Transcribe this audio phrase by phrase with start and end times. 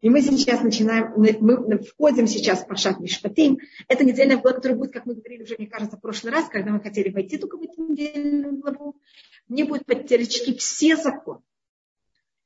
[0.00, 3.58] И мы сейчас начинаем, мы входим сейчас в Пашат Мишпатим.
[3.88, 6.70] Это недельная глава, которая будет, как мы говорили уже, мне кажется, в прошлый раз, когда
[6.70, 8.96] мы хотели войти только в эту недельную главу.
[9.48, 11.40] Мне будут подтягивать все законы.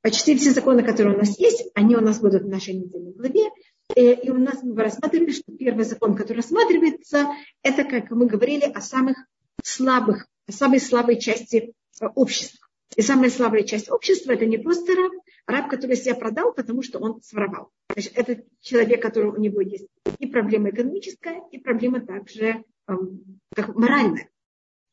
[0.00, 3.50] Почти все законы, которые у нас есть, они у нас будут в нашей недельной главе.
[3.94, 7.28] Э, и у нас мы рассматривали, что первый закон, который рассматривается,
[7.62, 9.16] это, как мы говорили, о самых
[9.62, 12.66] слабых, о самой слабой части э, общества.
[12.96, 15.12] И самая слабая часть общества– это не просто раб,
[15.46, 17.70] раб, который себя продал, потому что он своровал.
[17.92, 19.86] Значит, это человек, который у него есть
[20.18, 24.30] и проблема экономическая, и проблема также эм, как моральная.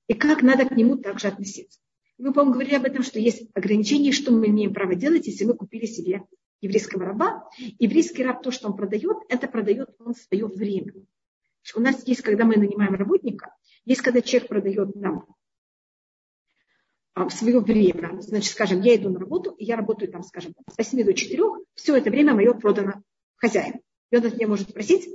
[0.08, 1.80] И как надо к нему также относиться.
[2.18, 5.54] Мы, по-моему, говорили об этом, что есть ограничения, что мы имеем право делать, если мы
[5.54, 6.24] купили себе
[6.62, 7.48] еврейского раба.
[7.58, 10.94] Еврейский раб, то, что он продает, это продает он свое время.
[11.76, 13.54] У нас есть, когда мы нанимаем работника,
[13.86, 15.28] есть, когда человек продает нам
[17.28, 18.20] в свое время.
[18.22, 21.44] Значит, скажем, я иду на работу, и я работаю там, скажем, с 8 до 4,
[21.76, 23.04] все это время мое продано
[23.36, 23.82] хозяин.
[24.12, 25.10] И он от меня может спросить,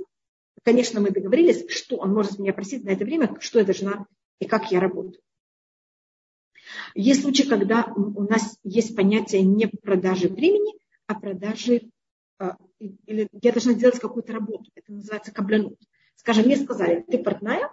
[0.63, 4.05] конечно, мы договорились, что он может меня просить на это время, что я должна
[4.39, 5.21] и как я работаю.
[6.93, 10.73] Есть случаи, когда у нас есть понятие не продажи времени,
[11.07, 11.89] а продажи,
[12.39, 14.71] а, или я должна делать какую-то работу.
[14.75, 15.79] Это называется каблянут.
[16.15, 17.69] Скажем, мне сказали, ты портная,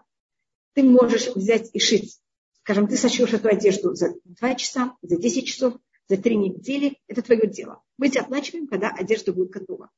[0.75, 2.21] ты можешь взять и шить
[2.65, 5.75] Скажем, ты сошьешь эту одежду за 2 часа, за 10 часов,
[6.09, 6.99] за 3 недели.
[7.09, 7.83] Это твое дело.
[7.99, 9.91] Мы тебе оплачиваем, когда одежда будет готова.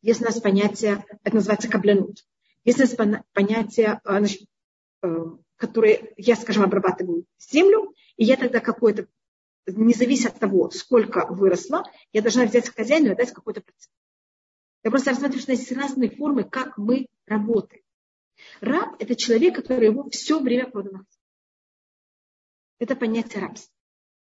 [0.00, 2.26] Есть у нас понятие, это называется каблянут.
[2.64, 5.24] Есть у нас понятие, а, э,
[5.56, 9.06] которое я, скажем, обрабатываю землю, и я тогда какое-то,
[9.66, 13.94] не зависит от того, сколько выросло, я должна взять хозяину и отдать какой-то процент.
[14.82, 17.81] Я просто рассматриваю, что есть разные формы, как мы работаем.
[18.60, 21.04] Раб– это человек, который его все время продано.
[22.78, 23.72] Это понятие рабства.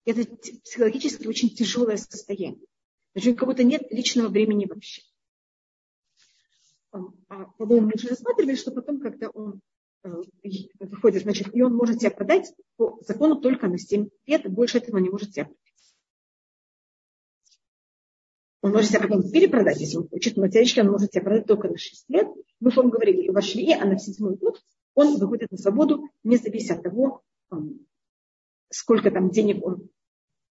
[0.05, 0.25] Это
[0.63, 2.65] психологически очень тяжелое состояние.
[3.13, 5.01] Значит, как будто нет личного времени вообще.
[6.91, 9.61] А, по-моему, мы уже рассматривали, что потом, когда он
[10.03, 10.09] э,
[10.79, 14.97] выходит, значит, и он может себя продать по закону только на 7 лет, больше этого
[14.97, 15.49] не может продать.
[18.61, 21.69] Он может себя потом перепродать, если он хочет, но теоретически он может себя продать только
[21.69, 22.27] на 6 лет.
[22.59, 24.61] Мы вам говорили, в швее, а на седьмой год
[24.95, 27.23] он выходит на свободу, не зависит от того,
[28.69, 29.89] сколько там денег он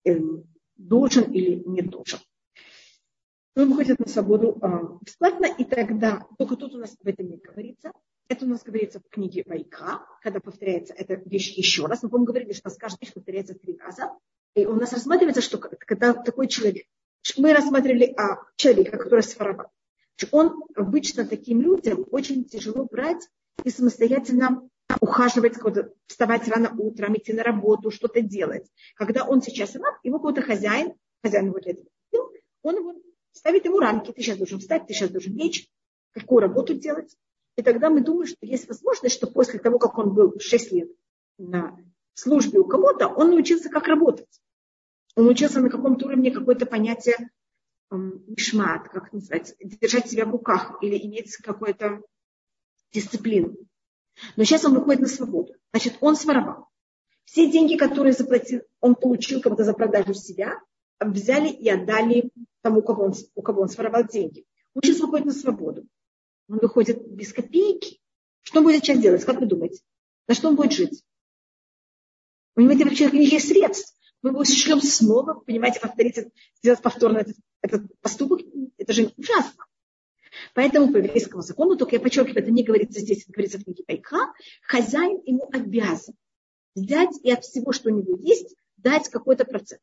[0.06, 0.46] эм,
[0.78, 2.20] должен или не должен.
[3.56, 4.68] Он выходит на свободу э,
[5.02, 7.92] бесплатно, и тогда, только тут у нас об этом не говорится,
[8.30, 12.04] это у нас говорится в книге Вайка, когда повторяется эта вещь еще раз.
[12.04, 14.14] Мы, по говорили, что каждая вещь повторяется три раза.
[14.54, 16.86] И у нас рассматривается, что когда такой человек,
[17.38, 19.68] мы рассматривали а, человека, который своровал.
[20.32, 23.28] Он обычно таким людям очень тяжело брать
[23.64, 24.70] и самостоятельно
[25.02, 25.56] ухаживать,
[26.08, 28.70] вставать рано утром, идти на работу, что-то делать.
[28.96, 30.94] Когда он сейчас раб, его какой-то хозяин,
[31.24, 31.88] хозяин его для этого,
[32.62, 32.94] он его
[33.32, 34.12] ставит ему рамки.
[34.12, 35.70] Ты сейчас должен встать, ты сейчас должен лечь,
[36.12, 37.16] какую работу делать.
[37.56, 40.90] И тогда мы думаем, что есть возможность, что после того, как он был 6 лет
[41.38, 41.78] на
[42.14, 44.42] службе у кого-то, он научился, как работать.
[45.20, 47.30] Он учился на каком-то уровне какое-то понятие
[47.92, 52.02] мишмат, как называется, держать себя в руках или иметь какую-то
[52.94, 53.58] дисциплину.
[54.38, 55.56] Но сейчас он выходит на свободу.
[55.74, 56.70] Значит, он своровал.
[57.26, 60.58] Все деньги, которые заплатил, он получил кого-то за продажу себя,
[61.02, 62.32] взяли и отдали
[62.62, 64.46] тому, у кого он, у кого он своровал деньги.
[64.74, 65.86] Он сейчас выходит на свободу.
[66.48, 68.00] Он выходит без копейки.
[68.42, 69.26] Что он будет сейчас делать?
[69.26, 69.82] Как вы думаете?
[70.30, 71.04] На что он будет жить?
[72.56, 73.99] У него вообще не есть средств.
[74.22, 76.20] Мы его шлем снова, понимаете, повторить,
[76.58, 78.42] сделать повторно этот, этот поступок.
[78.78, 79.66] Это же ужасно.
[80.54, 83.84] Поэтому по еврейскому закону, только я подчеркиваю, это не говорится здесь, это говорится в книге
[83.86, 86.16] Пайка, хозяин ему обязан
[86.76, 89.82] взять и от всего, что у него есть, дать какой-то процент.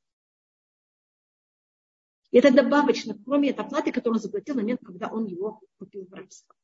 [2.30, 6.06] И это добавочно, кроме этой оплаты, которую он заплатил в момент, когда он его купил
[6.06, 6.54] в рабство.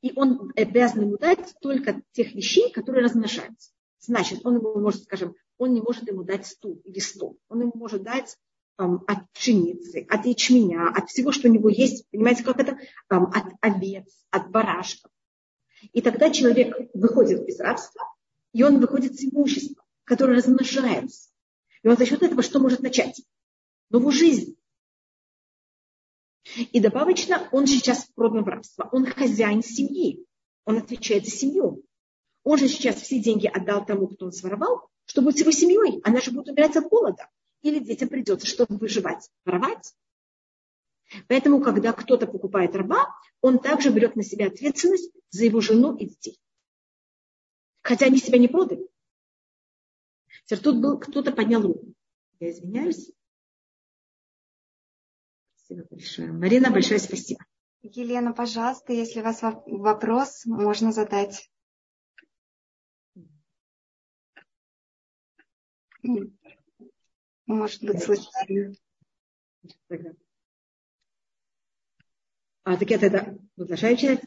[0.00, 3.72] И он обязан ему дать только тех вещей, которые размножаются.
[3.98, 7.38] Значит, он ему может, скажем, он не может ему дать стул или стол.
[7.48, 8.36] Он ему может дать
[8.76, 12.78] от пшеницы, от ячменя, от всего, что у него есть, понимаете, как это,
[13.08, 15.10] от овец, от барашков.
[15.92, 18.02] И тогда человек выходит из рабства,
[18.52, 21.30] и он выходит с имуществом, которое размножается.
[21.82, 23.20] И он за счет этого что может начать?
[23.90, 24.56] Новую жизнь.
[26.72, 28.88] И добавочно, он сейчас продан в рабство.
[28.92, 30.24] Он хозяин семьи.
[30.64, 31.84] Он отвечает за семью.
[32.44, 36.00] Он же сейчас все деньги отдал тому, кто он своровал, чтобы быть его семьей.
[36.04, 37.28] Она же будет умирать от голода
[37.62, 39.94] или детям придется что-то выживать, воровать.
[41.26, 43.06] Поэтому, когда кто-то покупает раба,
[43.40, 46.38] он также берет на себя ответственность за его жену и детей.
[47.80, 48.86] Хотя они себя не продали.
[50.44, 51.94] Теперь тут был, кто-то поднял руку.
[52.38, 53.10] Я извиняюсь.
[55.56, 56.32] Спасибо большое.
[56.32, 57.40] Марина, большое спасибо.
[57.80, 61.50] Елена, пожалуйста, если у вас вопрос, можно задать.
[67.46, 68.74] Может быть, случайно.
[72.64, 74.22] А, так я тогда продолжаю читать.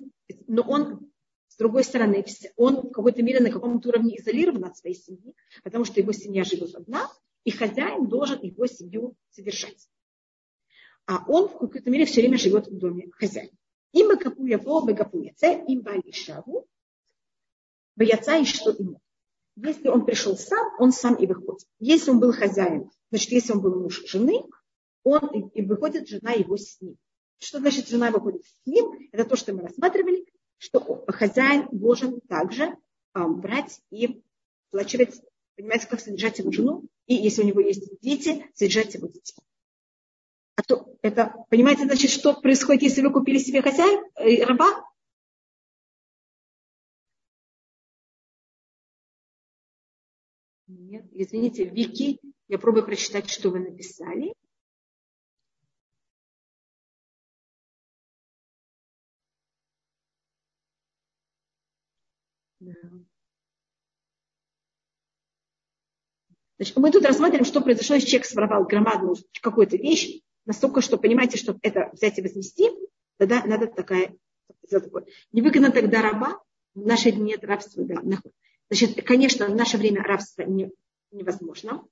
[0.48, 1.12] Но он,
[1.48, 2.26] с другой стороны,
[2.56, 6.44] он в какой-то мере на каком-то уровне изолирован от своей семьи, потому что его семья
[6.44, 7.08] живет одна,
[7.44, 9.88] и хозяин должен его семью содержать.
[11.06, 13.52] А он в какой-то мере все время живет в доме хозяина.
[13.94, 16.68] Им бакапуя по бакапуя це, им балишаву,
[17.96, 19.02] бояца и что ему.
[19.56, 21.68] Если он пришел сам, он сам и выходит.
[21.80, 24.44] Если он был хозяин, значит, если он был муж жены,
[25.04, 26.98] он и выходит жена его с ним.
[27.40, 28.92] Что значит жена выходит с ним?
[29.12, 30.26] Это то, что мы рассматривали,
[30.58, 32.76] что хозяин должен также
[33.14, 34.22] брать и
[34.70, 35.22] оплачивать,
[35.58, 39.36] понимаете, как содержать его жену, и если у него есть дети, содержать его детей.
[40.56, 44.86] А то это, понимаете, значит, что происходит, если вы купили себе хозяин, э, раба?
[51.24, 54.34] Извините, Вики, я пробую прочитать, что вы написали.
[66.58, 71.38] Значит, мы тут рассматриваем, что произошло, если человек своровал громадную какую-то вещь, настолько, что понимаете,
[71.38, 72.70] что это взять и вознести,
[73.18, 74.16] тогда надо такая,
[74.70, 75.06] такое.
[75.32, 76.40] Невыгодно тогда раба,
[76.76, 77.84] в наши дни нет рабства.
[77.84, 78.02] Да,
[78.70, 80.72] Значит, конечно, в наше время рабство не,
[81.12, 81.86] невозможно.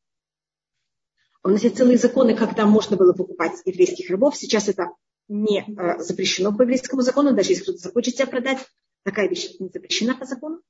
[1.44, 4.36] У нас есть целые законы, когда можно было покупать еврейских рабов.
[4.36, 4.90] Сейчас это
[5.30, 7.34] не э, запрещено по еврейскому закону.
[7.34, 8.60] Даже если кто-то захочет себя продать,
[9.04, 10.62] такая вещь не запрещена по закону.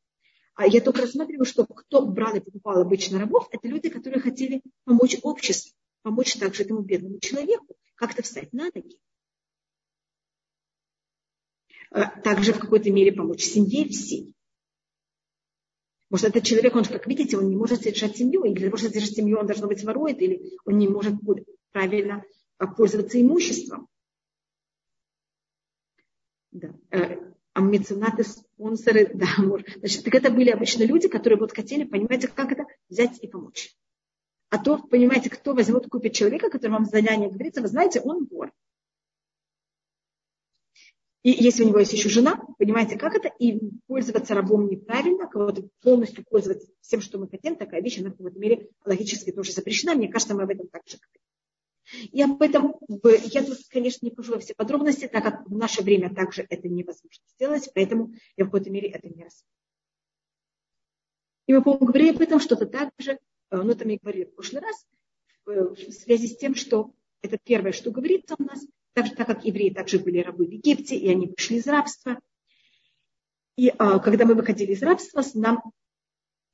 [0.55, 4.61] А я только рассматриваю, что кто брал и покупал обычно рабов, это люди, которые хотели
[4.83, 8.99] помочь обществу, помочь также этому бедному человеку, как-то встать на ноги.
[11.91, 14.35] А также в какой-то мере помочь семье всей.
[16.09, 18.93] Может, этот человек, он, как видите, он не может содержать семью, и для того, чтобы
[18.93, 21.13] содержать семью, он должно быть ворует, или он не может
[21.71, 22.23] правильно
[22.75, 23.87] пользоваться имуществом.
[26.51, 26.73] Да.
[26.89, 29.67] Э, а меценаты, спонсоры, да, может.
[29.77, 33.75] Значит, так это были обычно люди, которые вот хотели, понимаете, как это взять и помочь.
[34.49, 38.51] А то, понимаете, кто возьмет, купит человека, который вам задание говорится, вы знаете, он вор.
[41.21, 45.67] И если у него есть еще жена, понимаете, как это, и пользоваться рабом неправильно, кого-то
[45.81, 49.95] полностью пользоваться всем, что мы хотим, такая вещь, она в какой-то мере логически тоже запрещена.
[49.95, 51.21] Мне кажется, мы об этом также говорим.
[52.11, 52.75] И об этом
[53.33, 57.23] я тут, конечно, не покажу все подробности, так как в наше время также это невозможно
[57.35, 59.59] сделать, поэтому я в какой-то мере это не рассматриваю.
[61.47, 63.17] И мы, по-моему, говорили об этом что-то так же, э,
[63.51, 64.85] ну, это мы говорили в прошлый раз,
[65.45, 66.93] в связи с тем, что
[67.23, 68.63] это первое, что говорится у нас,
[69.03, 72.19] так, так как евреи также были рабы в Египте, и они вышли из рабства.
[73.55, 75.61] И а, когда мы выходили из рабства, нам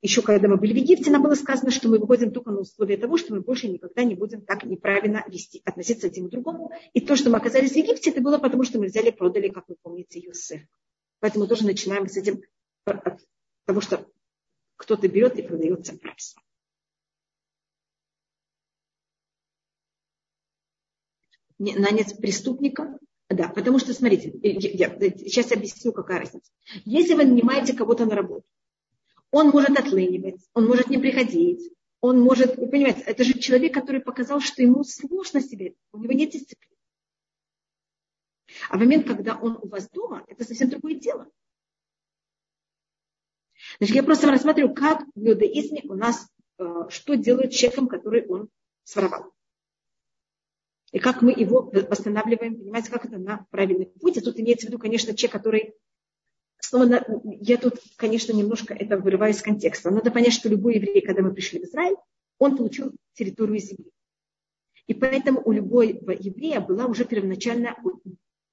[0.02, 2.98] еще когда мы были в Египте, нам было сказано, что мы выходим только на условие
[2.98, 6.70] того, что мы больше никогда не будем так неправильно вести, относиться один к другому.
[6.92, 9.64] И то, что мы оказались в Египте, это было потому, что мы взяли продали, как
[9.68, 10.62] вы помните, Юсеф.
[11.20, 12.42] Поэтому тоже начинаем с этим,
[12.84, 13.20] от
[13.64, 14.06] того, что
[14.76, 16.42] кто-то берет и продается в рабство.
[21.58, 22.98] Нанять преступника,
[23.28, 26.50] да, потому что, смотрите, я, я, сейчас объясню, какая разница.
[26.84, 28.44] Если вы нанимаете кого-то на работу,
[29.30, 34.00] он может отлынивать, он может не приходить, он может, вы понимаете, это же человек, который
[34.00, 36.76] показал, что ему сложно себе, у него нет дисциплины.
[38.70, 41.28] А в момент, когда он у вас дома, это совсем другое дело.
[43.78, 48.48] Значит, я просто рассматриваю, как в иудаизме у нас, э, что делает человеком, который он
[48.84, 49.32] своровал.
[50.96, 54.16] И как мы его восстанавливаем, понимаете, как это на правильный путь.
[54.16, 55.74] И тут имеется в виду, конечно, человек, который
[56.58, 57.04] снова
[57.38, 59.90] я тут, конечно, немножко это вырываю из контекста.
[59.90, 61.96] Надо понять, что любой еврей, когда мы пришли в Израиль,
[62.38, 63.90] он получил территорию земли.
[64.86, 67.76] И поэтому у любого еврея была уже первоначально,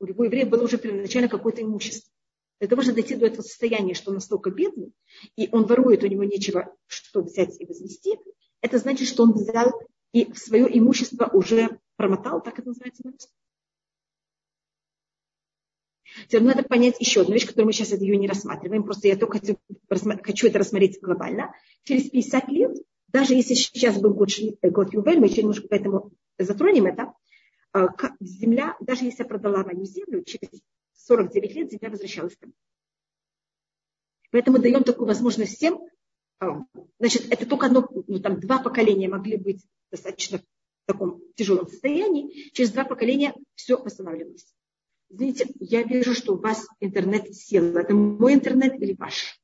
[0.02, 2.12] у любого еврея было уже первоначально какое-то имущество.
[2.60, 4.92] Для того, чтобы дойти до этого состояния, что он настолько бедный,
[5.38, 8.20] и он ворует, у него нечего что взять и вознести,
[8.60, 9.72] это значит, что он взял
[10.12, 13.34] и свое имущество уже промотал, так это называется на русском.
[16.28, 18.84] Теперь надо понять еще одну вещь, которую мы сейчас ее не рассматриваем.
[18.84, 19.58] Просто я только хочу,
[20.22, 21.56] хочу это рассмотреть глобально.
[21.84, 24.30] Через 50 лет, даже если сейчас был год,
[24.62, 27.14] год Ювель, мы еще немножко поэтому затронем это,
[27.72, 27.88] а,
[28.20, 30.62] земля, даже если я продала мою землю, через
[30.94, 32.56] 49 лет земля возвращалась ко мне.
[34.30, 35.80] Поэтому даем такую возможность всем.
[36.40, 36.64] А,
[37.00, 40.42] значит, это только одно, ну, там два поколения могли быть достаточно
[40.84, 44.54] в таком тяжелом состоянии, через два поколения все восстанавливалось.
[45.10, 47.78] Извините, я вижу, что у вас интернет сел.
[47.78, 49.40] Это мой интернет или ваш?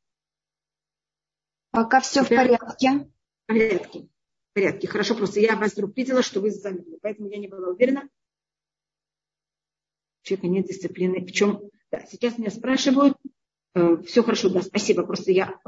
[1.72, 3.08] Пока все в порядке.
[3.44, 4.00] В порядке.
[4.00, 4.88] В порядке.
[4.88, 6.98] Хорошо, просто я вас вдруг видела, что вы замерли.
[7.02, 8.10] Поэтому я не была уверена.
[10.24, 11.26] У человека нет дисциплины.
[11.26, 11.62] В чем?
[11.92, 13.18] Да, сейчас меня спрашивают.
[13.76, 15.06] Э, все хорошо, да, спасибо.
[15.06, 15.60] Просто я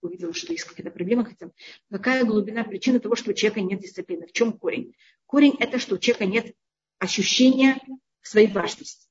[0.00, 1.24] увидела, что есть какая-то проблема.
[1.24, 1.50] Хотя,
[1.90, 4.26] какая глубина причины того, что у человека нет дисциплины?
[4.26, 4.94] В чем корень?
[5.26, 6.54] Корень– это, что у человека нет
[6.98, 7.80] ощущения
[8.22, 9.08] своей важности.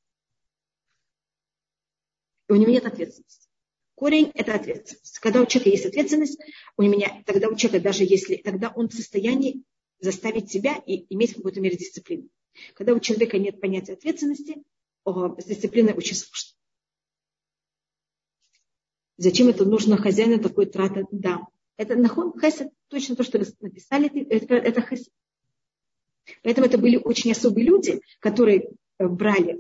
[2.50, 3.48] И у него нет ответственности.
[3.96, 5.20] Корень– это ответственность.
[5.20, 6.39] Когда у человека есть ответственность,
[6.77, 9.63] у меня, тогда у человека даже если, тогда он в состоянии
[10.00, 12.29] заставить себя и иметь в какой-то мере дисциплину.
[12.75, 14.63] Когда у человека нет понятия ответственности,
[15.06, 16.57] с дисциплиной очень сложно.
[19.18, 21.06] Зачем это нужно хозяину такой трата?
[21.12, 21.42] Да.
[21.78, 25.12] Это нахон хесед, точно то, что вы написали, это, это хесед.
[26.44, 28.70] Поэтому это были очень особые люди, которые
[29.00, 29.60] э, брали,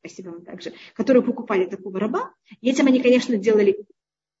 [0.00, 2.32] спасибо вам также, которые покупали такого раба.
[2.60, 3.84] И этим они, конечно, делали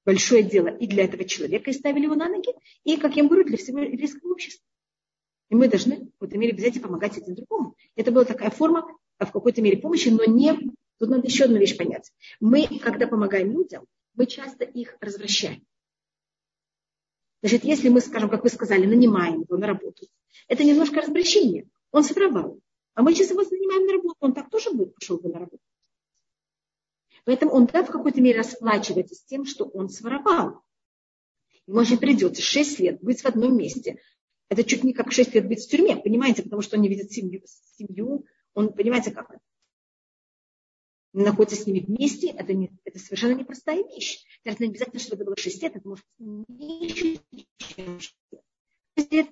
[0.04, 2.50] большое дело и для этого человека, и ставили его на ноги,
[2.84, 4.64] и, как я говорю, для всего еврейского общества.
[5.50, 7.74] И мы должны в какой-то мере взять и помогать один другому.
[7.94, 8.86] Это была такая форма
[9.18, 10.54] а, в какой-то мере помощи, но не...
[10.98, 12.10] Тут надо еще одну вещь понять.
[12.40, 13.84] Мы, когда помогаем людям,
[14.18, 15.64] мы часто их развращаем.
[17.40, 20.08] Значит, если мы, скажем, как вы сказали, нанимаем его на работу,
[20.48, 21.68] это немножко развращение.
[21.92, 22.60] Он своровал.
[22.94, 25.62] А мы сейчас его нанимаем на работу, он так тоже будет пошел бы на работу.
[27.24, 30.62] Поэтому он да, в какой-то мере расплачивается с тем, что он своровал.
[31.68, 34.00] Ему же придется 6 лет быть в одном месте.
[34.48, 37.12] Это чуть не как 6 лет быть в тюрьме, понимаете, потому что он не видит
[37.12, 37.42] семью,
[37.76, 39.40] семью он, понимаете, как это?
[41.24, 44.24] Находится с ними вместе, это, не, это совершенно непростая вещь.
[44.44, 47.20] Это не обязательно, чтобы это было 6 лет, это может быть меньше,
[47.58, 49.28] чем 6 лет.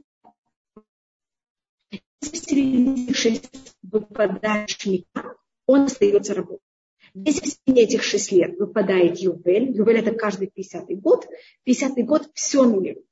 [2.20, 3.50] Если 6
[3.82, 6.65] выпадает шмика, он остается работать.
[7.24, 11.26] Если в течение этих 6 лет выпадает юбель, юбель это каждый 50-й год,
[11.66, 13.02] 50-й год все нули.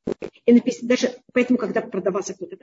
[0.44, 2.58] И написано, даже поэтому, когда продавался кто-то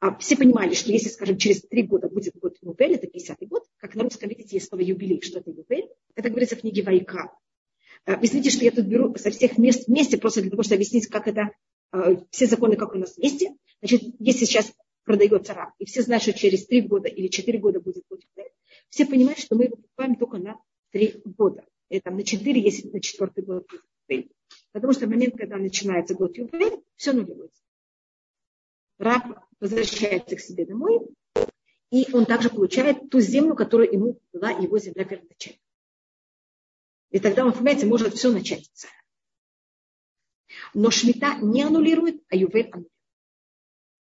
[0.00, 3.64] а все понимали, что если, скажем, через 3 года будет год юбель, это 50-й год,
[3.78, 7.32] как на русском, видите, есть слово юбилей, что это юбель, это говорится в книге Вайка.
[8.06, 10.76] А, вы знаете, что я тут беру со всех мест вместе, просто для того, чтобы
[10.76, 11.50] объяснить, как это,
[11.90, 13.50] а, все законы, как у нас вместе.
[13.82, 14.72] Значит, если сейчас
[15.04, 18.52] продается раб, и все знают, что через 3 года или 4 года будет год юбель,
[18.90, 21.64] все понимают, что мы его покупаем только на три года.
[21.88, 23.66] И там на четыре, если на четвертый год.
[24.72, 27.62] Потому что в момент, когда начинается год юбилей, все нулируется.
[28.98, 29.24] Раб
[29.60, 31.00] возвращается к себе домой,
[31.90, 35.60] и он также получает ту землю, которую ему была его земля первоначально.
[37.10, 38.70] И тогда он, понимаете, может все начать.
[40.74, 42.92] Но шмита не аннулирует, а ювель аннулирует.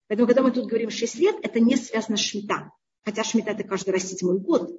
[0.07, 2.71] Поэтому, когда мы тут говорим 6 лет, это не связано с шмита.
[3.07, 4.69] Хотя шмита это каждый раз седьмой год.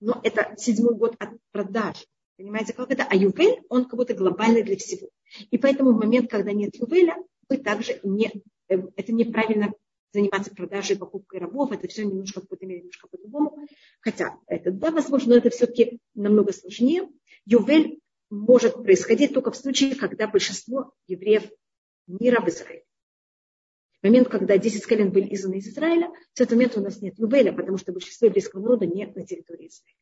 [0.00, 2.06] Но это седьмой год от продаж.
[2.36, 3.06] Понимаете, как это?
[3.08, 5.08] А ювель, он как будто глобальный для всего.
[5.50, 7.16] И поэтому в момент, когда нет ювеля,
[7.48, 8.30] вы также не,
[8.68, 9.72] э, это неправильно
[10.12, 11.72] заниматься продажей, покупкой рабов.
[11.72, 13.66] Это все немножко в какой-то мере немножко по-другому.
[14.02, 17.08] Хотя это, да, возможно, но это все-таки намного сложнее.
[17.46, 21.50] Ювель может происходить только в случае, когда большинство евреев
[22.06, 22.84] мира в Израиле
[24.02, 27.52] момент, когда 10 колен были изгнаны из Израиля, в этот момент у нас нет Юбеля,
[27.52, 29.96] потому что большинство еврейского народа нет на территории Израиля.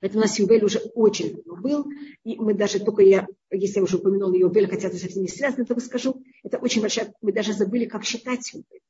[0.00, 1.86] Поэтому у нас Юбель уже очень давно был.
[2.24, 5.66] И мы даже только я, если я уже упомянула Юбель, хотя это совсем не связано,
[5.66, 8.80] то скажу, это очень большая, мы даже забыли, как считать Юбель.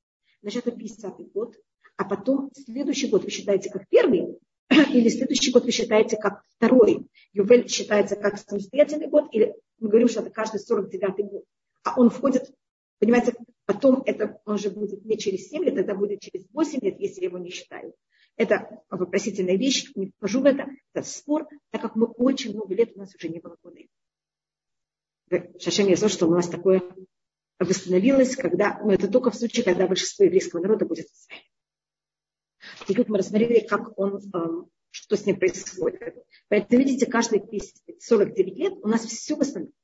[0.42, 1.56] Значит, это 50-й год,
[1.96, 4.38] а потом следующий год вы считаете как первый,
[4.70, 7.06] или следующий год вы считаете как второй.
[7.32, 11.44] Юбель считается как самостоятельный год, или мы говорим, что это каждый 49-й год.
[11.82, 12.52] А он входит
[13.00, 17.24] Понимаете, потом это уже будет не через 7 лет, это будет через 8 лет, если
[17.24, 17.94] его не считаю.
[18.36, 22.92] Это вопросительная вещь, не вхожу в это, это спор, так как мы очень много лет
[22.94, 23.88] у нас уже не было воды.
[25.58, 26.82] Шашем я что у нас такое
[27.58, 31.46] восстановилось, когда, но это только в случае, когда большинство еврейского народа будет в Израиле.
[32.88, 36.16] И тут мы рассмотрели, как он, эм, что с ним происходит.
[36.48, 37.42] Поэтому, видите, каждые
[37.98, 39.74] 49 лет у нас все восстановилось.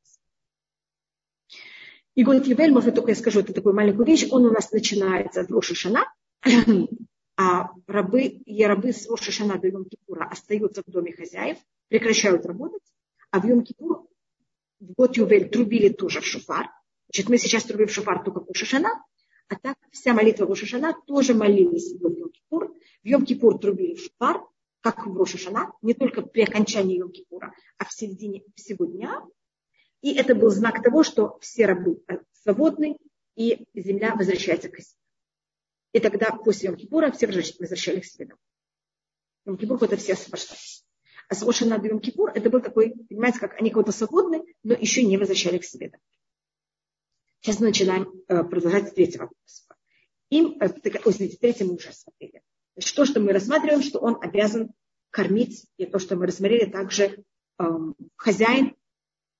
[2.16, 5.44] И год Ювель, может, только я скажу это такую маленькую вещь, он у нас начинается
[5.44, 6.10] с Рошишана,
[7.36, 11.58] а рабы и рабы с Рошишана до Йом-Кипура остаются в доме хозяев,
[11.88, 12.82] прекращают работать,
[13.30, 14.06] а в Йом-Кипур
[14.80, 16.70] в год Ювель трубили тоже в шуфар.
[17.08, 18.88] Значит, мы сейчас трубим в шуфар только в Рошишана,
[19.48, 22.72] а так вся молитва Рошишана тоже молились в Йом-Кипур.
[23.02, 24.40] В Йом-Кипур трубили в шуфар,
[24.80, 29.22] как в Рошишана, не только при окончании Йом-Кипура, а в середине всего дня,
[30.02, 32.96] и это был знак того, что все рабы свободны,
[33.34, 34.98] и земля возвращается к себе.
[35.92, 38.40] И тогда после Йом-Кипура все возвращались к себе домой.
[39.46, 40.84] Йом-Кипур это все освобождались.
[41.28, 45.02] А с Ошана до Йом-Кипур это был такой, понимаете, как они кого-то свободны, но еще
[45.02, 46.02] не возвращали к себе домой.
[47.40, 49.62] Сейчас мы начинаем э, продолжать с третьего вопроса.
[50.30, 50.68] Им, э,
[51.04, 52.42] ой, смотрите, третий мы уже смотрели.
[52.74, 54.70] Значит, то, что мы рассматриваем, что он обязан
[55.10, 57.24] кормить, и то, что мы рассмотрели, также
[57.58, 57.64] э,
[58.16, 58.75] хозяин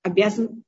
[0.06, 0.62] обязан,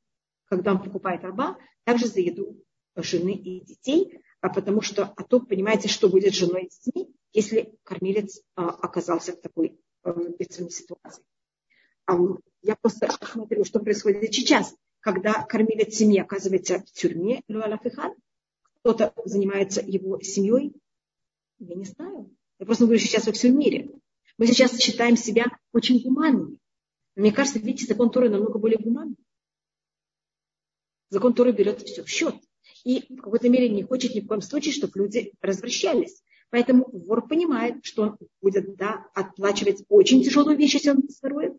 [0.47, 2.61] когда он покупает раба, также за еду
[2.97, 7.15] жены и детей, а потому что, а то понимаете, что будет с женой и детьми,
[7.33, 11.23] если кормилец а, оказался в такой а, бедственной ситуации.
[12.07, 12.17] А,
[12.63, 17.43] я просто смотрю, что происходит сейчас, когда кормилец семьи оказывается в тюрьме,
[18.81, 20.73] кто-то занимается его семьей,
[21.61, 22.35] я не знаю.
[22.59, 23.91] Я просто говорю сейчас во всем мире.
[24.37, 26.59] Мы сейчас считаем себя очень гуманными.
[27.15, 29.17] Мне кажется, видите, закон Торы намного более гуманный.
[31.11, 32.35] Закон Торы берет все в счет
[32.85, 36.23] и в какой-то мере не хочет ни в коем случае, чтобы люди развращались.
[36.51, 41.55] Поэтому вор понимает, что он будет да, отплачивать очень тяжелую вещь, если он сворует.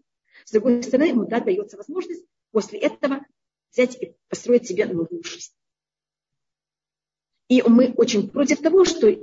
[0.45, 3.23] С другой стороны, ему да, дается возможность после этого
[3.71, 5.53] взять и построить себе новую жизнь.
[7.49, 9.19] И мы очень против того, что э,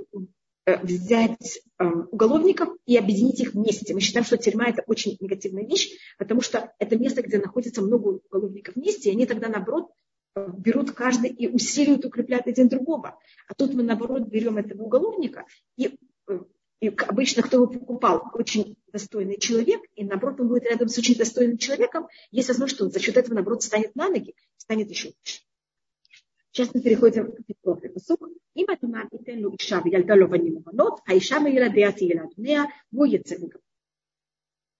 [0.82, 3.94] взять э, уголовников и объединить их вместе.
[3.94, 8.20] Мы считаем, что тюрьма это очень негативная вещь, потому что это место, где находится много
[8.28, 9.90] уголовников вместе, и они тогда, наоборот,
[10.36, 13.18] берут каждый и усиливают, укрепляют один другого.
[13.48, 15.96] А тут мы, наоборот, берем этого уголовника и,
[16.28, 16.38] э,
[16.80, 21.16] и обычно кто его покупал, очень достойный человек, и наоборот, он будет рядом с очень
[21.16, 25.08] достойным человеком, есть возможность, что он за счет этого, наоборот, станет на ноги, станет еще
[25.08, 25.40] лучше.
[26.52, 28.28] Сейчас мы переходим к Петровке посук.
[28.54, 32.06] Им это мам и тен лукша в ялдалова не муханот, а иша мы еладеат и
[32.06, 32.66] еладнеа,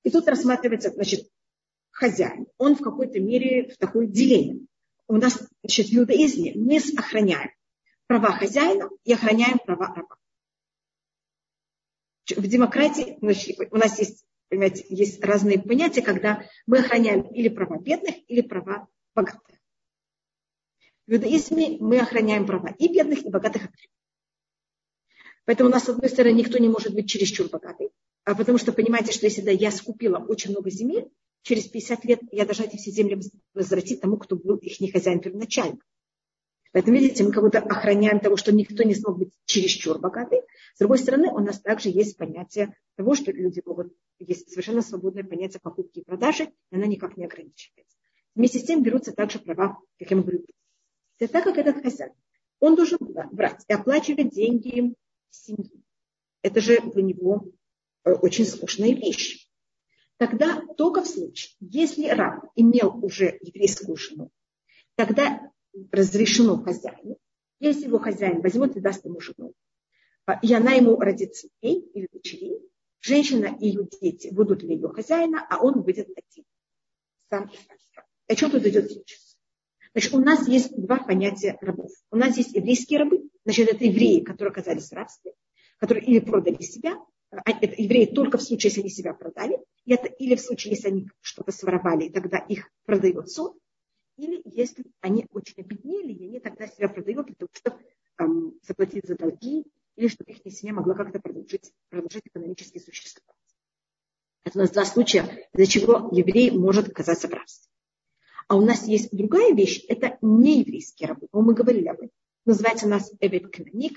[0.03, 1.29] И тут рассматривается, значит,
[1.91, 2.47] хозяин.
[2.57, 4.67] Он в какой-то мере в такое деление
[5.09, 7.51] у нас значит, в иудаизме мы охраняем
[8.07, 10.17] права хозяина и охраняем права раба.
[12.29, 17.79] В демократии значит, у нас есть, понимаете, есть разные понятия, когда мы охраняем или права
[17.79, 19.57] бедных, или права богатых.
[21.07, 23.69] В иудаизме мы охраняем права и бедных, и богатых
[25.45, 27.91] Поэтому у нас, с одной стороны, никто не может быть чересчур богатый,
[28.25, 31.09] а потому что понимаете, что если да, я скупила очень много земель,
[31.47, 33.21] через 50 лет я должна эти все земли
[33.55, 35.79] возвратить тому, кто был их не хозяин первоначально.
[36.73, 40.41] Поэтому, видите, мы как будто охраняем того, что никто не смог быть чересчур богатый.
[40.75, 45.23] С другой стороны, у нас также есть понятие того, что люди могут, есть совершенно свободное
[45.23, 47.97] понятие покупки и продажи, и она никак не ограничивается.
[48.35, 50.45] Вместе с тем берутся также права, как я говорю,
[51.21, 52.13] это так как этот хозяин.
[52.59, 52.99] Он должен
[53.31, 54.97] брать и оплачивать деньги
[55.31, 55.81] семьи.
[56.43, 57.53] Это же для него
[58.05, 59.46] э, очень сложная вещь.
[60.19, 64.31] Тогда только в случае, если раб имел уже еврейскую жену,
[64.95, 65.51] тогда
[65.93, 67.19] разрешено хозяину,
[67.61, 69.53] если его хозяин возьмет и даст ему жену,
[70.25, 72.61] а, и она ему родит сыновей или дочерей,
[73.01, 76.45] женщина и ее дети будут для ее хозяина, а он будет один.
[77.29, 77.57] Сам и
[77.95, 78.05] сам.
[78.27, 79.19] О чем тут идет речь?
[79.93, 81.91] Значит, у нас есть два понятия рабов.
[82.11, 85.33] У нас есть еврейские рабы, значит, это евреи, которые оказались в рабстве,
[85.79, 86.97] которые или продали себя,
[87.47, 92.05] евреи только в случае, если они себя продали, или в случае, если они что-то своровали,
[92.05, 93.59] и тогда их продает суд,
[94.17, 97.79] или если они очень обеднели, и они тогда себя продают для того, чтобы
[98.19, 99.65] эм, заплатить за долги,
[99.97, 103.37] или чтобы их семья могла как-то продолжить, продолжить экономически существовать.
[104.45, 107.71] Это у нас два случая, из-за чего еврей может оказаться в рабстве.
[108.49, 111.27] А у нас есть другая вещь, это не еврейские рабы.
[111.33, 112.11] Мы говорили об этом.
[112.45, 113.91] Называется у нас эвет кнани,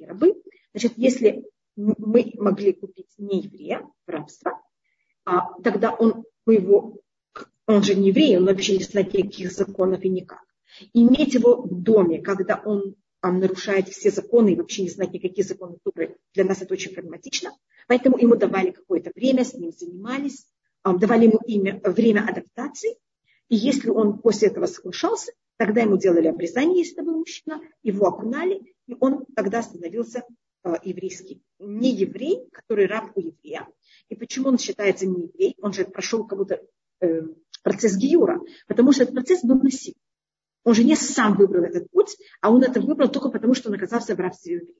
[0.00, 0.34] рабы.
[0.74, 1.44] Значит, если
[1.78, 4.60] мы могли купить не еврея в рабство,
[5.24, 7.00] а тогда он, мы его,
[7.66, 10.42] он же не еврей, он вообще не знает никаких законов и никак.
[10.92, 15.44] Иметь его в доме, когда он, он нарушает все законы и вообще не знает никаких
[15.44, 17.52] законов Торы, для нас это очень проблематично.
[17.86, 20.46] Поэтому ему давали какое-то время, с ним занимались,
[20.84, 22.96] давали ему имя, время адаптации.
[23.48, 28.08] И если он после этого соглашался, тогда ему делали обрезание, если это был мужчина, его
[28.08, 30.24] окунали, и он тогда становился
[30.82, 33.66] еврейский, не еврей, который раб у еврея.
[34.08, 35.56] И почему он считается не еврей?
[35.60, 36.60] Он же прошел как будто
[37.00, 37.22] э,
[37.62, 40.00] процесс Гиюра, потому что этот процесс был насильный.
[40.64, 43.76] Он же не сам выбрал этот путь, а он это выбрал только потому, что он
[43.76, 44.74] оказался в рабстве еврея.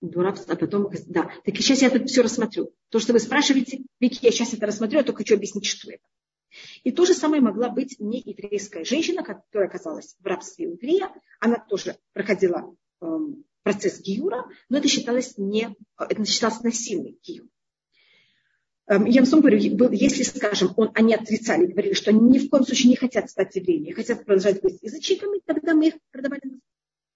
[0.00, 1.30] До рабства, а потом, да.
[1.44, 2.74] Так сейчас я это все рассмотрю.
[2.90, 6.02] То, что вы спрашиваете, Вики, я сейчас это рассмотрю, я только хочу объяснить, что это.
[6.82, 11.10] И то же самое могла быть не еврейская женщина, которая оказалась в рабстве у еврея.
[11.40, 17.48] Она тоже проходила эм, процесс гиюра, но это считалось, не, это считалось насильный гиюр.
[18.88, 19.58] эм, я вам говорю,
[19.92, 23.56] если, скажем, он, они отрицали, говорили, что они ни в коем случае не хотят стать
[23.56, 26.60] евреями, хотят продолжать быть язычниками, тогда мы их продавали на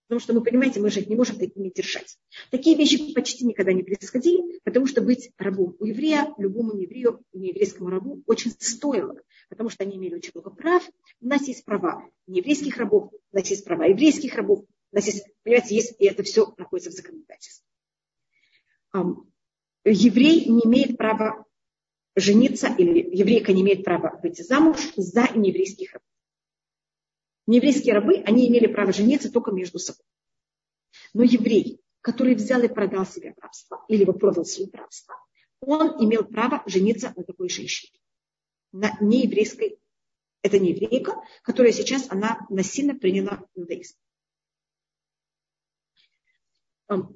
[0.08, 2.16] Потому что, вы понимаете, мы их не можем такими держать.
[2.50, 7.90] Такие вещи почти никогда не происходили, потому что быть рабом у еврея, любому еврею, нееврейскому
[7.90, 10.88] рабу очень стоило, потому что они имели очень много прав.
[11.20, 15.26] У нас есть права нееврейских рабов, у нас есть права еврейских рабов, у нас есть,
[15.42, 17.66] понимаете, есть, и это все находится в законодательстве.
[19.84, 21.44] Еврей не имеет права
[22.16, 26.07] жениться, или еврейка не имеет права выйти замуж за нееврейских рабов.
[27.48, 30.04] Нееврейские рабы, они имели право жениться только между собой.
[31.14, 35.14] Но еврей, который взял и продал себе рабство, или его продал свое рабство,
[35.62, 37.98] он имел право жениться на такой женщине.
[38.72, 39.78] На нееврейской,
[40.42, 43.96] это не еврейка, которая сейчас, она насильно приняла иудаизм.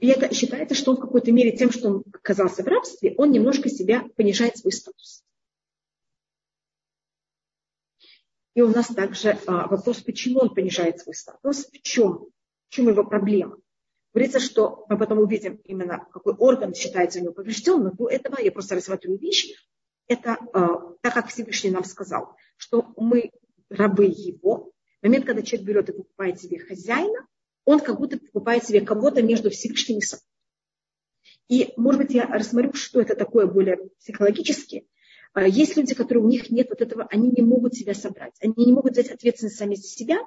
[0.00, 3.32] И это считается, что он в какой-то мере тем, что он оказался в рабстве, он
[3.32, 5.24] немножко себя понижает свой статус.
[8.54, 12.26] И у нас также а, вопрос, почему он понижает свой статус, в чем,
[12.68, 13.58] в чем его проблема.
[14.12, 18.38] Говорится, что мы потом увидим именно, какой орган считается у него поврежден, но до этого
[18.38, 19.54] я просто рассматриваю вещь.
[20.06, 23.30] Это а, так, как Всевышний нам сказал, что мы
[23.70, 24.72] рабы его.
[25.00, 27.26] В момент, когда человек берет и покупает себе хозяина,
[27.64, 30.26] он как будто покупает себе кого-то между Всевышним и собой.
[31.48, 34.86] И, может быть, я рассмотрю, что это такое более психологически.
[35.34, 38.54] А, есть люди, которые у них нет вот этого, они не могут себя собрать, они
[38.56, 40.18] не могут взять ответственность сами за себя,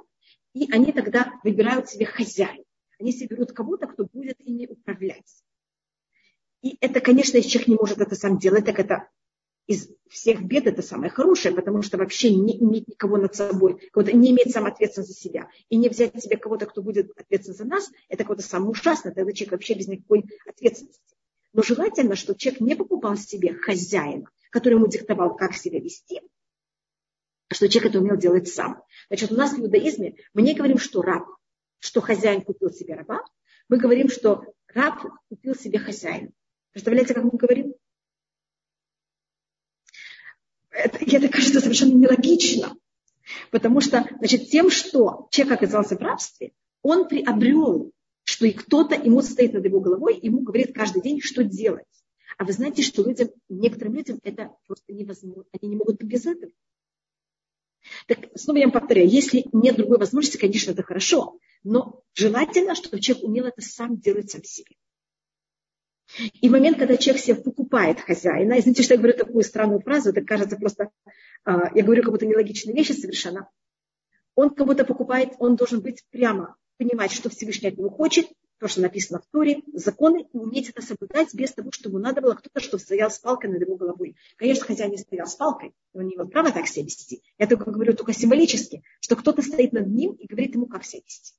[0.54, 2.64] и они тогда выбирают себе хозяина.
[3.00, 5.44] Они себе берут кого-то, кто будет ими управлять.
[6.62, 9.10] И это, конечно, если человек не может это сам делать, так это
[9.68, 14.16] из всех бед это самое хорошее, потому что вообще не иметь никого над собой, кого-то
[14.16, 17.66] не иметь сам ответственность за себя, и не взять себе кого-то, кто будет ответственен за
[17.66, 21.02] нас, это кого-то самое ужасное, тогда человек вообще без никакой ответственности.
[21.54, 26.22] Но желательно, чтобы человек не покупал себе хозяина, который ему диктовал, как себя вести,
[27.52, 28.82] что человек это умел делать сам.
[29.10, 31.28] Значит, у нас в иудаизме мы не говорим, что раб,
[31.80, 33.20] что хозяин купил себе раба,
[33.68, 36.32] мы говорим, что раб купил себе хозяина.
[36.72, 37.76] Представляете, как мы говорим?
[40.70, 42.78] Это, это кажется совершенно нелогично.
[43.52, 47.92] Потому что, значит, тем, что человек оказался в рабстве, он приобрел,
[48.24, 51.84] что и кто-то ему стоит над его головой, ему говорит каждый день, что делать.
[52.38, 55.46] А вы знаете, что людям, некоторым людям это просто невозможно.
[55.54, 56.52] Они не могут без этого.
[58.08, 61.40] Так снова я вам повторяю, если нет другой возможности, конечно, это хорошо.
[61.64, 64.76] Но желательно, чтобы человек умел это сам делать сам себе.
[66.42, 70.10] И в момент, когда человек себе покупает хозяина, извините, что я говорю такую странную фразу,
[70.10, 70.90] это кажется просто,
[71.44, 73.50] а, я говорю как будто нелогичные вещи совершенно,
[74.36, 78.28] он кого-то покупает, он должен быть прямо, понимать, что Всевышний от него хочет,
[78.66, 82.34] то, что написано в Торе, законы, и уметь это соблюдать без того, чтобы надо было
[82.34, 84.16] кто-то, что стоял с палкой над его головой.
[84.38, 87.22] Конечно, хозяин не стоял с палкой, он не имел права так себя вести.
[87.38, 91.04] Я только говорю только символически, что кто-то стоит над ним и говорит ему, как себя
[91.06, 91.36] вести.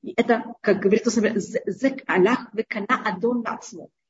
[0.00, 3.44] И это, как говорится, зек Аллах векана адон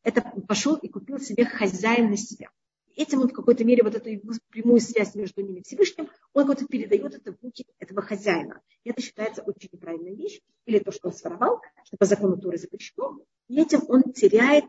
[0.04, 2.48] Это пошел и купил себе хозяин на себя
[2.96, 4.10] этим он в какой-то мере вот эту
[4.50, 8.60] прямую связь между ними и Всевышним, он вот передает это в руки этого хозяина.
[8.84, 12.58] И это считается очень неправильная вещь, или то, что он своровал, что по закону Туры
[12.58, 13.20] запрещено.
[13.48, 14.64] И этим он теряет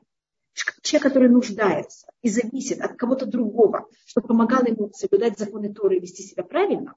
[0.81, 5.99] человек, который нуждается и зависит от кого-то другого, что помогал ему соблюдать законы Торы и
[5.99, 6.95] вести себя правильно,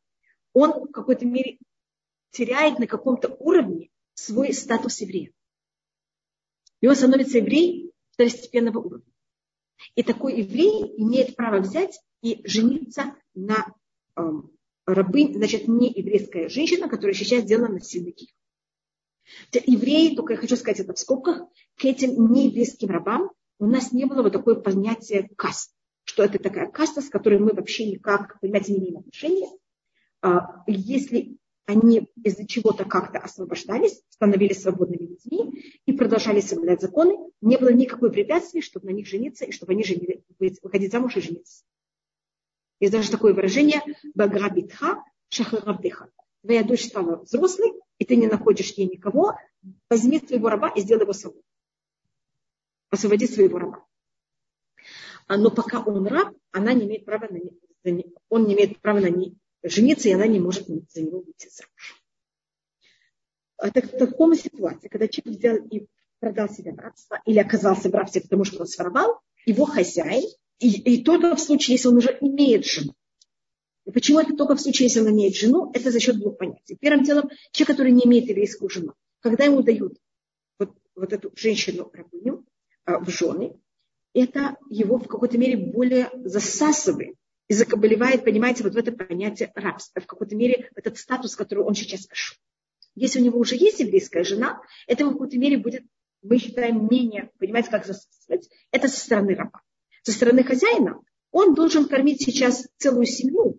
[0.52, 1.58] он в какой-то мере
[2.30, 5.32] теряет на каком-то уровне свой статус еврея.
[6.80, 9.09] И он становится еврей второстепенного уровня.
[9.94, 13.74] И такой еврей имеет право взять и жениться на
[14.16, 14.22] э,
[14.86, 18.32] рабынь, значит, не еврейская женщина, которая сейчас сделана на силовики.
[19.52, 21.42] Евреи, только я хочу сказать это в скобках,
[21.76, 25.72] к этим нееврейским рабам у нас не было вот такое понятие каст,
[26.04, 29.50] что это такая каста, с которой мы вообще никак, понимаете, не имеем отношения.
[30.22, 31.36] А, если
[31.70, 38.10] они из-за чего-то как-то освобождались, становились свободными людьми и продолжали соблюдать законы, не было никакой
[38.10, 41.62] препятствий, чтобы на них жениться и чтобы они женили, выходить замуж и жениться.
[42.80, 43.80] Есть даже такое выражение
[44.14, 46.10] «баграбитха шахарабдыха».
[46.42, 49.36] Твоя дочь стала взрослой, и ты не находишь ей никого,
[49.88, 51.44] возьми своего раба и сделай его свободным.
[52.90, 53.86] Освободи своего раба.
[55.28, 57.38] А, но пока он раб, она не имеет права на,
[58.28, 59.10] он не имеет права на
[59.62, 62.02] жениться, и она не может за него выйти замуж.
[63.58, 65.86] Это в таком ситуации, когда человек взял и
[66.18, 70.68] продал себе в рабство, или оказался в рабстве, потому что он своровал, его хозяин, и,
[70.68, 72.94] и только в случае, если он уже имеет жену.
[73.86, 76.76] И почему это только в случае, если он имеет жену, это за счет двух понятий.
[76.78, 79.98] Первым делом, человек, который не имеет еврейскую жену, когда ему дают
[80.58, 82.44] вот, вот эту женщину-рабыню
[82.84, 83.58] а, в жены,
[84.12, 87.09] это его в какой-то мере более засасывает
[87.50, 91.64] и закабалевает, понимаете, вот в это понятие рабства, в какой-то мере в этот статус, который
[91.64, 92.36] он сейчас пошел.
[92.94, 95.82] Если у него уже есть еврейская жена, это в какой-то мере будет,
[96.22, 98.48] мы считаем, менее, понимаете, как засасывать.
[98.70, 99.62] Это со стороны раба.
[100.04, 101.00] Со стороны хозяина
[101.32, 103.58] он должен кормить сейчас целую семью,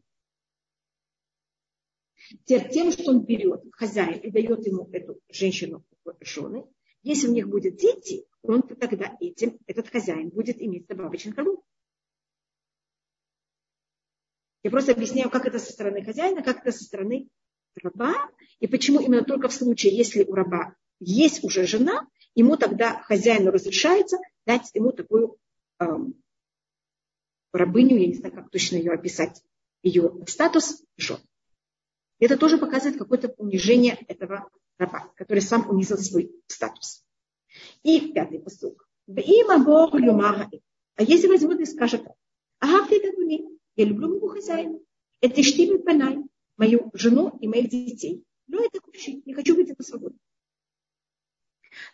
[2.45, 5.83] тем, что он берет хозяин и дает ему эту женщину
[6.21, 6.63] жены,
[7.03, 11.65] если у них будут дети, он тогда этим, этот хозяин будет иметь добавочный продукт.
[14.63, 17.27] Я просто объясняю, как это со стороны хозяина, как это со стороны
[17.81, 18.13] раба,
[18.59, 23.51] и почему именно только в случае, если у раба есть уже жена, ему тогда хозяину
[23.51, 25.37] разрешается дать ему такую
[25.79, 26.21] эм,
[27.53, 29.41] рабыню, я не знаю, как точно ее описать,
[29.83, 31.19] ее статус жен.
[32.19, 37.03] Это тоже показывает какое-то унижение этого раба, который сам унизил свой статус.
[37.83, 38.77] И пятый посыл.
[39.07, 42.05] А если возьмут и скажут,
[42.59, 43.11] ага, ты это
[43.75, 44.79] я люблю моего хозяина.
[45.21, 46.17] Это штиль панай,
[46.57, 48.23] мою жену и моих детей.
[48.47, 50.17] Но это кувши, не хочу выйти на свободу.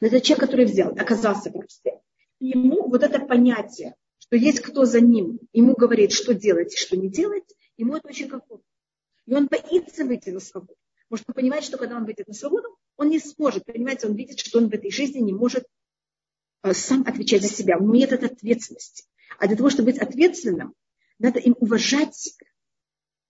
[0.01, 1.99] Но это человек, который взял, оказался в рабстве.
[2.39, 6.97] Ему вот это понятие, что есть кто за ним, ему говорит, что делать и что
[6.97, 8.65] не делать, ему это очень комфортно.
[9.25, 10.75] И он боится выйти на свободу.
[11.09, 13.65] Может, он понимает, что когда он выйдет на свободу, он не сможет.
[13.65, 15.65] Понимаете, он видит, что он в этой жизни не может
[16.63, 17.77] э, сам отвечать за себя.
[17.77, 19.07] Он имеет эту ответственность.
[19.39, 20.73] А для того, чтобы быть ответственным,
[21.19, 22.37] надо им уважать.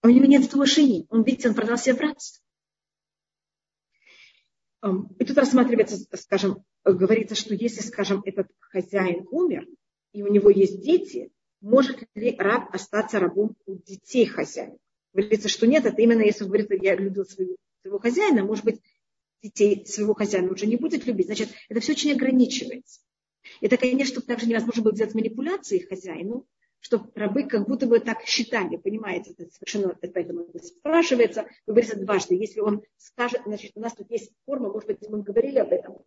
[0.01, 1.05] А у него нет уважения.
[1.09, 2.43] Он, видите, он продал себе братство.
[5.19, 9.67] И тут рассматривается, скажем, говорится, что если, скажем, этот хозяин умер,
[10.13, 14.77] и у него есть дети, может ли раб остаться рабом у детей хозяина?
[15.13, 18.79] Говорится, что нет, это именно если он говорит, я любил своего, своего хозяина, может быть,
[19.41, 21.25] детей своего хозяина уже не будет любить.
[21.25, 23.01] Значит, это все очень ограничивается.
[23.61, 26.45] Это, конечно, также невозможно было сделать манипуляции хозяину,
[26.79, 32.35] что рабы как будто бы так считали, понимаете, это совершенно, поэтому это спрашивается, говорится дважды,
[32.35, 36.03] если он скажет, значит, у нас тут есть форма, может быть, мы говорили об этом.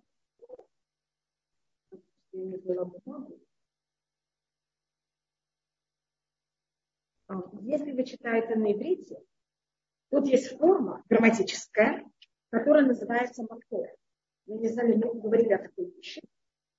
[7.29, 9.21] А, если вы читаете на иврите,
[10.11, 12.05] тут есть форма грамматическая,
[12.51, 13.89] которая называется макор.
[14.47, 16.21] Мы не знали, мы говорили о такой вещи.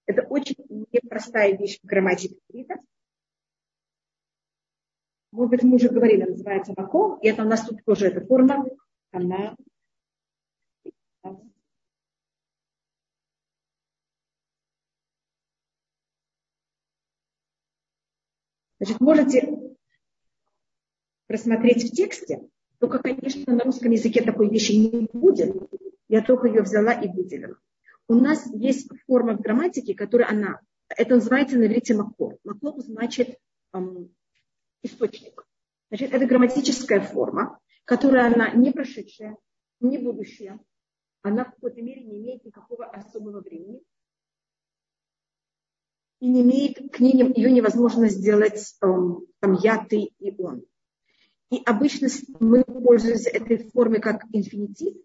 [0.06, 0.56] Это очень
[0.92, 2.76] непростая вещь в грамматике иврита.
[5.32, 8.66] Может быть, мы уже говорили, называется маком, и это у нас тут тоже эта форма,
[9.12, 9.56] она
[18.78, 19.60] Значит, можете
[21.28, 25.56] просмотреть в тексте, только, конечно, на русском языке такой вещи не будет.
[26.08, 27.58] Я только ее взяла и выделила.
[28.08, 32.40] У нас есть форма в грамматике, которая она, это называется на иврите макор.
[32.44, 33.38] Макор значит
[34.84, 35.46] источник.
[35.90, 39.38] Значит, это грамматическая форма, которая она не прошедшая,
[39.80, 40.60] не будущая.
[41.22, 43.82] Она в какой-то мере не имеет никакого особого времени.
[46.20, 50.64] И не имеет к ней, ее невозможно сделать эм, там я, ты и он.
[51.50, 52.08] И обычно
[52.40, 54.96] мы пользуемся этой формой как инфинитив,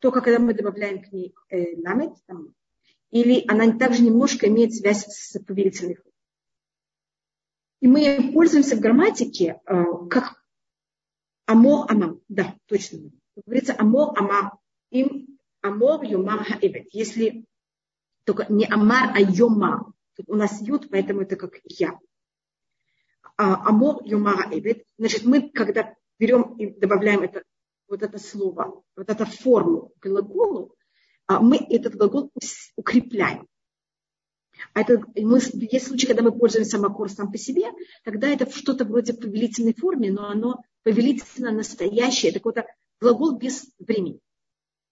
[0.00, 2.54] только когда мы добавляем к ней э, намет, там,
[3.10, 6.14] или она также немножко имеет связь с повелительной формой.
[7.80, 10.42] И мы пользуемся в грамматике э, как
[11.46, 12.18] амо ама.
[12.28, 13.10] Да, точно.
[13.46, 14.58] Говорится амо ама.
[14.90, 16.88] Им амор юма хаэвет.
[16.92, 17.44] Если
[18.24, 19.92] только не амар, а йома.
[20.14, 21.98] Тут у нас ют, поэтому это как я.
[23.36, 24.84] А, амор юмара эвет.
[24.98, 27.42] Значит, мы, когда берем и добавляем это,
[27.88, 30.76] вот это слово, вот эту форму к глаголу,
[31.26, 32.30] а мы этот глагол
[32.76, 33.48] укрепляем.
[34.74, 37.66] А это, мы, есть случаи, когда мы пользуемся макор сам по себе,
[38.04, 42.66] тогда это что-то вроде повелительной форме, но оно повелительно настоящее, это какой-то
[43.00, 44.20] глагол без времени.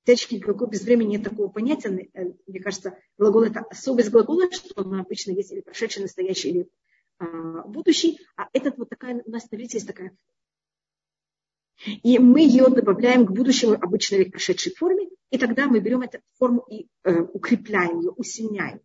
[0.04, 2.09] Всяческий глагол без времени нет такого понятия.
[2.14, 6.68] Э, мне кажется, глагол это особость глагола, что он обычно есть или прошедший, настоящий, или
[7.18, 7.26] а,
[7.62, 10.12] будущий, а этот вот такая, у нас на есть такая
[11.85, 16.64] и мы ее добавляем к будущему обычной прошедшей форме, и тогда мы берем эту форму
[16.68, 18.81] и э, укрепляем ее, усиляем.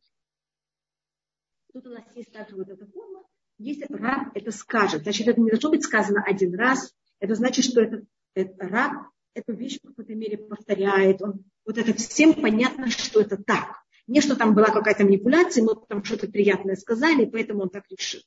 [1.73, 3.23] Тут у нас есть также вот эта форма.
[3.57, 6.93] Если раб это скажет, значит, это не должно быть сказано один раз.
[7.19, 8.05] Это значит, что этот,
[8.35, 11.23] этот раб эту вещь в какой-то мере повторяет.
[11.23, 13.83] Он, вот это всем понятно, что это так.
[14.05, 18.21] Не что там была какая-то манипуляция, мы там что-то приятное сказали, поэтому он так решил.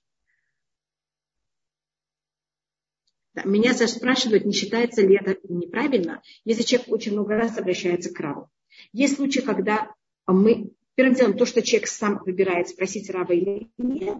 [3.44, 8.48] Меня спрашивают, не считается ли это неправильно, если человек очень много раз обращается к раву.
[8.92, 9.94] Есть случаи, когда
[10.26, 14.18] мы первым делом то, что человек сам выбирает, спросить рава или нет,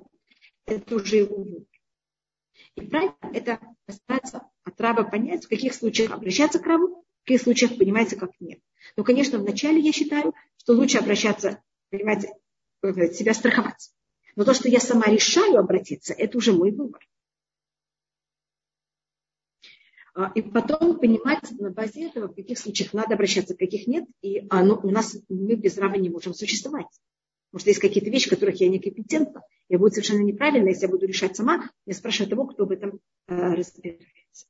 [0.67, 1.67] это уже его выбор.
[2.77, 7.43] И правильно это постараться от раба понять, в каких случаях обращаться к рабу, в каких
[7.43, 8.61] случаях понимается, как нет.
[8.97, 12.33] Но, конечно, вначале я считаю, что лучше обращаться, понимаете,
[12.83, 13.91] себя страховать.
[14.37, 17.01] Но то, что я сама решаю обратиться, это уже мой выбор.
[20.06, 24.05] А, и потом понимать на базе этого, в каких случаях надо обращаться, в каких нет.
[24.23, 26.87] И оно, у нас мы без рава не можем существовать.
[27.51, 29.43] Потому что есть какие-то вещи, в которых я некомпетентна.
[29.69, 33.01] Я буду совершенно неправильно, если я буду решать сама, я спрашиваю того, кто в этом
[33.29, 34.47] э, разбирается.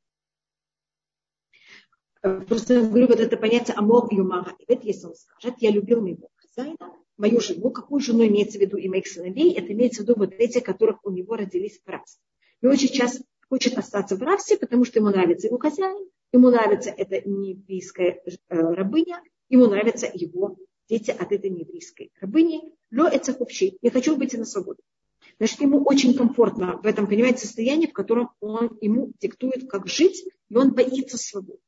[2.23, 4.55] Э, просто говорю, вот это понятие амор юмара.
[4.61, 8.61] И вот если он скажет, я любил моего хозяина, мою жену, какую жену имеется в
[8.61, 12.21] виду и моих сыновей, это имеется в виду вот эти, которых у него родились в.
[12.63, 16.91] И он сейчас хочет остаться в рабстве, потому что ему нравится его хозяин, ему нравится
[16.91, 20.57] эта нееврейская э, рабыня, ему нравятся его
[20.89, 22.73] дети от этой нееврейской рабыни.
[22.93, 23.79] Ло это хупщи.
[23.83, 24.81] Я хочу выйти на свободу.
[25.39, 30.25] Значит, ему очень комфортно в этом, понимаете, состоянии, в котором он ему диктует, как жить,
[30.49, 31.61] и он боится свободы.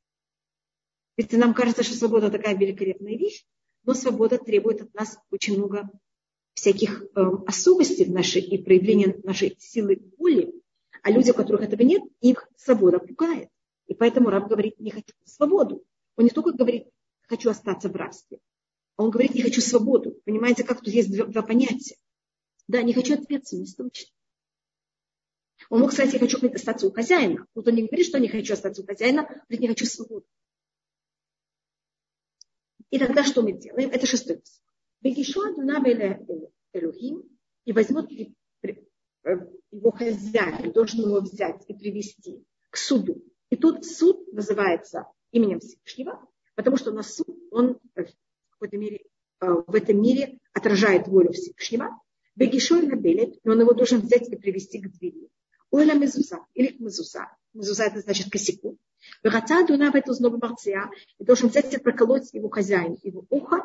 [1.17, 3.45] Ведь нам кажется, что свобода такая великолепная вещь,
[3.85, 5.91] но свобода требует от нас очень много
[6.55, 10.55] всяких э, особостей в нашей и проявления нашей силы воли,
[11.09, 13.49] а люди, у которых этого нет, их свобода пугает.
[13.87, 15.83] И поэтому раб говорит, не хочу свободу.
[16.17, 16.89] Он не только говорит,
[17.23, 18.41] хочу остаться в рабстве,
[18.97, 20.21] а он говорит, не хочу свободу.
[20.27, 21.97] Понимаете, как тут есть два, два понятия.
[22.67, 24.13] Да, не хочу ответственность, точно.
[25.71, 27.47] Он мог сказать, я хочу остаться у хозяина.
[27.55, 30.27] Вот он не говорит, что не хочу остаться у хозяина, говорит, не хочу свободу.
[32.91, 33.89] И тогда что мы делаем?
[33.89, 34.63] Это шестой посыл.
[35.01, 36.23] Бегишуа Дунабеля
[36.75, 37.23] Элухим
[37.65, 38.11] и возьмет
[39.25, 39.37] Э,
[39.71, 43.23] его хозяин должен его взять и привести к суду.
[43.51, 46.21] И тут суд называется именем Всевышнего,
[46.55, 48.05] потому что у нас суд, он в
[48.51, 49.05] какой-то мере
[49.41, 52.01] э, в этом мире отражает волю Всевышнего.
[52.35, 55.29] Бегишой Набелет, и он его должен взять и привести к двери.
[55.71, 57.27] Ойла мезуза, или к мезуза.
[57.53, 58.79] Мезуза это значит косяку.
[59.23, 63.65] Вегата дуна в эту знобу марция, и должен взять и проколоть его хозяин, его ухо,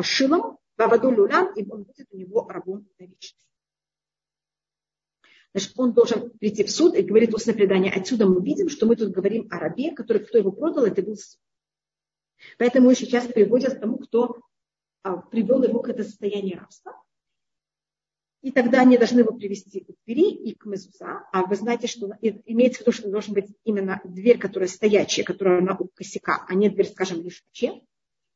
[0.00, 3.46] шилом, ваваду лулам, и он будет у него рабом на вечность.
[5.54, 7.92] Значит, он должен прийти в суд и говорит устное предание.
[7.92, 11.16] Отсюда мы видим, что мы тут говорим о рабе, который, кто его продал, это был
[11.16, 11.40] суд.
[12.58, 14.36] Поэтому его сейчас приводят к тому, кто
[15.02, 16.92] а, привел его к этому состоянию рабства.
[18.40, 21.24] И тогда они должны его привести к двери и к мезуза.
[21.32, 25.60] А вы знаете, что имеется в виду, что должен быть именно дверь, которая стоячая, которая
[25.60, 27.82] на у косяка, а не дверь, скажем, лишь вообще.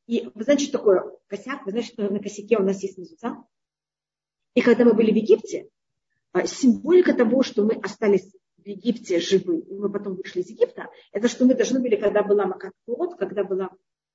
[0.09, 1.65] И вы знаете, что такое косяк?
[1.65, 3.45] Вы знаете, что на косяке у нас есть мезуза?
[4.55, 5.69] И когда мы были в Египте,
[6.45, 11.29] символика того, что мы остались в Египте живы, и мы потом вышли из Египта, это
[11.29, 13.71] что мы должны были, когда была Макатплот, когда, была,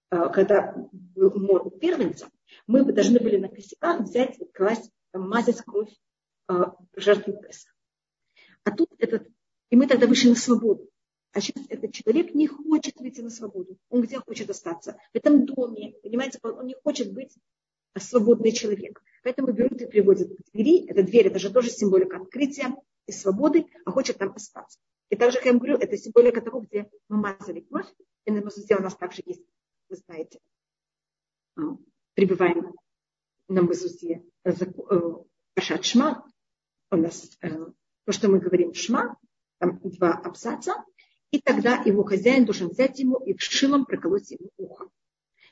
[0.10, 2.30] а, когда был мор первенца,
[2.66, 5.94] мы должны были на косяках взять, класть, мазать кровь
[6.48, 7.68] а, жертвы Песа.
[8.64, 9.28] А тут этот,
[9.70, 10.90] и мы тогда вышли на свободу.
[11.34, 13.78] А сейчас этот человек не хочет выйти на свободу.
[13.90, 14.98] Он где хочет остаться?
[15.14, 15.94] В этом доме.
[16.02, 17.36] Понимаете, он не хочет быть
[18.00, 19.04] свободный человек.
[19.28, 20.86] Поэтому берут и приводят к двери.
[20.88, 22.74] Эта дверь, это же тоже символика открытия
[23.08, 24.80] и свободы, а хочет там остаться.
[25.10, 27.94] И также, как я говорю, это символика того, где мы мазали кровь.
[28.24, 29.44] И на Мазузе у нас также есть,
[29.90, 30.40] вы знаете,
[31.58, 31.62] а,
[32.14, 32.74] прибываем
[33.50, 36.26] на Мазузе Пашат э, Шма.
[36.92, 39.18] У нас э, то, что мы говорим Шма,
[39.58, 40.86] там два абзаца.
[41.32, 44.88] И тогда его хозяин должен взять ему и шилом проколоть ему ухо.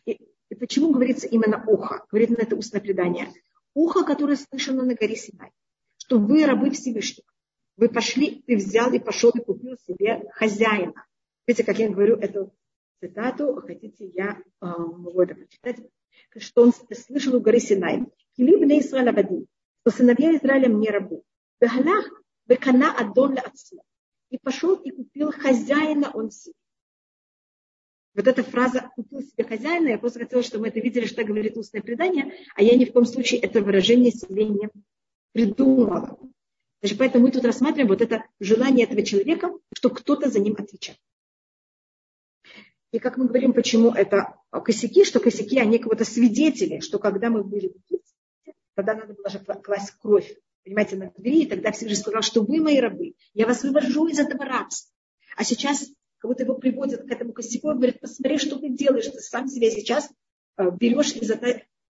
[0.05, 0.17] И
[0.49, 2.05] и почему говорится именно ухо?
[2.09, 3.33] Говорит на это устное предание.
[3.75, 5.51] Ухо, которое слышано на горе Синай.
[5.97, 7.27] Что вы рабы Всевышнего.
[7.75, 11.05] Вы пошли, ты взял и пошел и купил себе хозяина.
[11.45, 12.55] Видите, как я говорю эту
[13.01, 15.77] цитату, хотите, я э, могу это прочитать,
[16.37, 18.05] что он слышал у горы Синай.
[18.37, 19.45] Килиб не Исраэль Авадим,
[19.81, 21.23] что сыновья Израиля мне рабу.
[21.59, 22.09] Бехалах
[22.45, 23.37] бекана адон
[24.29, 26.55] И пошел и купил хозяина он себе.
[28.15, 31.57] Вот эта фраза «купил себе хозяина», я просто хотела, чтобы мы это видели, что говорит
[31.57, 34.69] устное предание, а я ни в коем случае это выражение себе не
[35.33, 36.17] придумала.
[36.81, 40.97] Даже поэтому мы тут рассматриваем вот это желание этого человека, что кто-то за ним отвечает.
[42.91, 47.43] И как мы говорим, почему это косяки, что косяки, они кого-то свидетели, что когда мы
[47.43, 52.01] были в Египте, тогда надо было же класть кровь, понимаете, на двери, и тогда Всевышний
[52.01, 54.93] сказал, что вы мои рабы, я вас вывожу из этого рабства.
[55.35, 55.89] А сейчас
[56.25, 59.47] как будто его приводят к этому косяку и говорят, посмотри, что ты делаешь, ты сам
[59.47, 60.09] себя сейчас
[60.57, 61.23] э, берешь и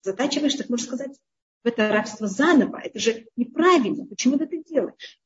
[0.02, 1.16] затачиваешь, так можно сказать,
[1.62, 2.80] в это рабство заново.
[2.82, 4.04] Это же неправильно.
[4.06, 5.20] Почему ты это делаешь?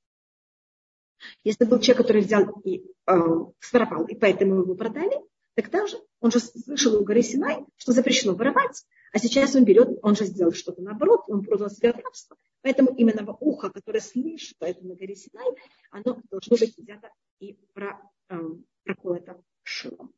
[1.43, 3.15] Если был человек, который взял и э,
[3.61, 5.17] своровал, и поэтому его продали,
[5.55, 9.99] так также он же слышал у горы Синай, что запрещено воровать, а сейчас он берет,
[10.03, 12.37] он же сделал что-то наоборот, он продал себя в рабство.
[12.61, 15.49] Поэтому именно ухо, которое слышит, поэтому на горе Синай,
[15.91, 17.99] оно должно быть взято и про,
[18.29, 20.13] эм, проколото шилом.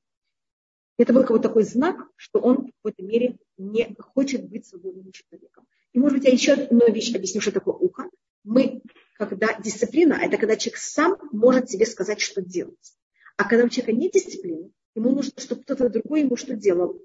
[0.99, 5.67] Это был какой-то такой знак, что он в какой-то мере не хочет быть свободным человеком.
[5.93, 8.11] И, может быть, я еще одну вещь объясню, что такое ухо.
[8.45, 8.83] Мы,
[9.15, 12.95] когда дисциплина, это когда человек сам может себе сказать, что делать.
[13.37, 17.01] А когда у человека нет дисциплины, ему нужно, чтобы кто-то другой ему что делал.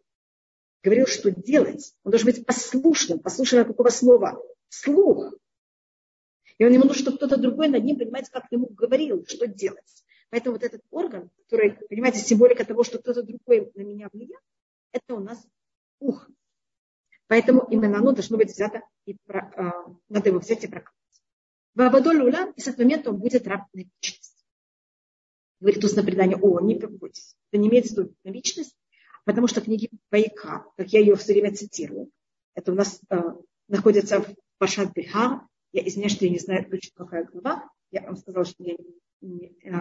[0.84, 1.96] Говорил, что делать.
[2.04, 3.20] Он должен быть послушным.
[3.20, 4.38] Послушным какого слова?
[4.68, 5.34] Слух.
[6.58, 10.04] И он ему нужно, чтобы кто-то другой над ним, понимаете, как ему говорил, что делать.
[10.36, 14.44] Поэтому вот этот орган, который, понимаете, символика того, что кто-то другой на меня влияет,
[14.92, 15.48] это у нас
[16.00, 16.30] ух.
[17.28, 20.94] Поэтому именно оно должно быть взято, и про, а, надо его взять и прокатать.
[21.74, 24.46] Вавадоль улам, и с этого момента он будет раб на вечность.
[25.62, 27.38] Говорит устное предание, о, не побойтесь.
[27.50, 28.76] Это не имеет в на вечность,
[29.24, 32.12] потому что книги Пайка, как я ее все время цитирую,
[32.56, 33.22] это у нас э,
[33.70, 35.48] находится в Пашат Бихар.
[35.72, 37.70] Я извиняюсь, что я не знаю точно какая глава.
[37.92, 38.76] Я вам сказала, что я
[39.22, 39.72] не, э,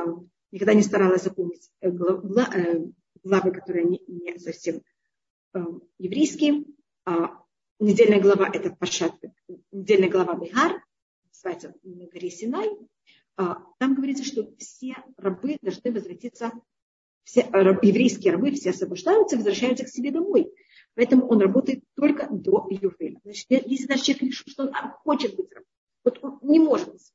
[0.54, 4.82] никогда не старалась запомнить э, главы, которые не, совсем
[5.52, 5.58] э,
[5.98, 6.64] еврейские.
[7.04, 7.42] А
[7.80, 9.14] недельная глава это Пашат,
[9.72, 10.80] недельная глава Бихар,
[11.26, 12.70] называется на горе Синай.
[13.36, 16.52] А, там говорится, что все рабы должны возвратиться,
[17.24, 20.52] все еврейские рабы все освобождаются, возвращаются к себе домой.
[20.94, 23.18] Поэтому он работает только до Ювеля.
[23.24, 25.66] Значит, если даже человек решил, что он хочет быть рабом,
[26.04, 27.12] вот он не может быть.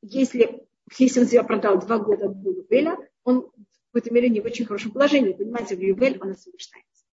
[0.00, 4.44] Если если он себя продал два года до Ювеля, он в какой-то мере не в
[4.44, 5.32] очень хорошем положении.
[5.32, 7.04] Понимаете, в Ювель он освобождается.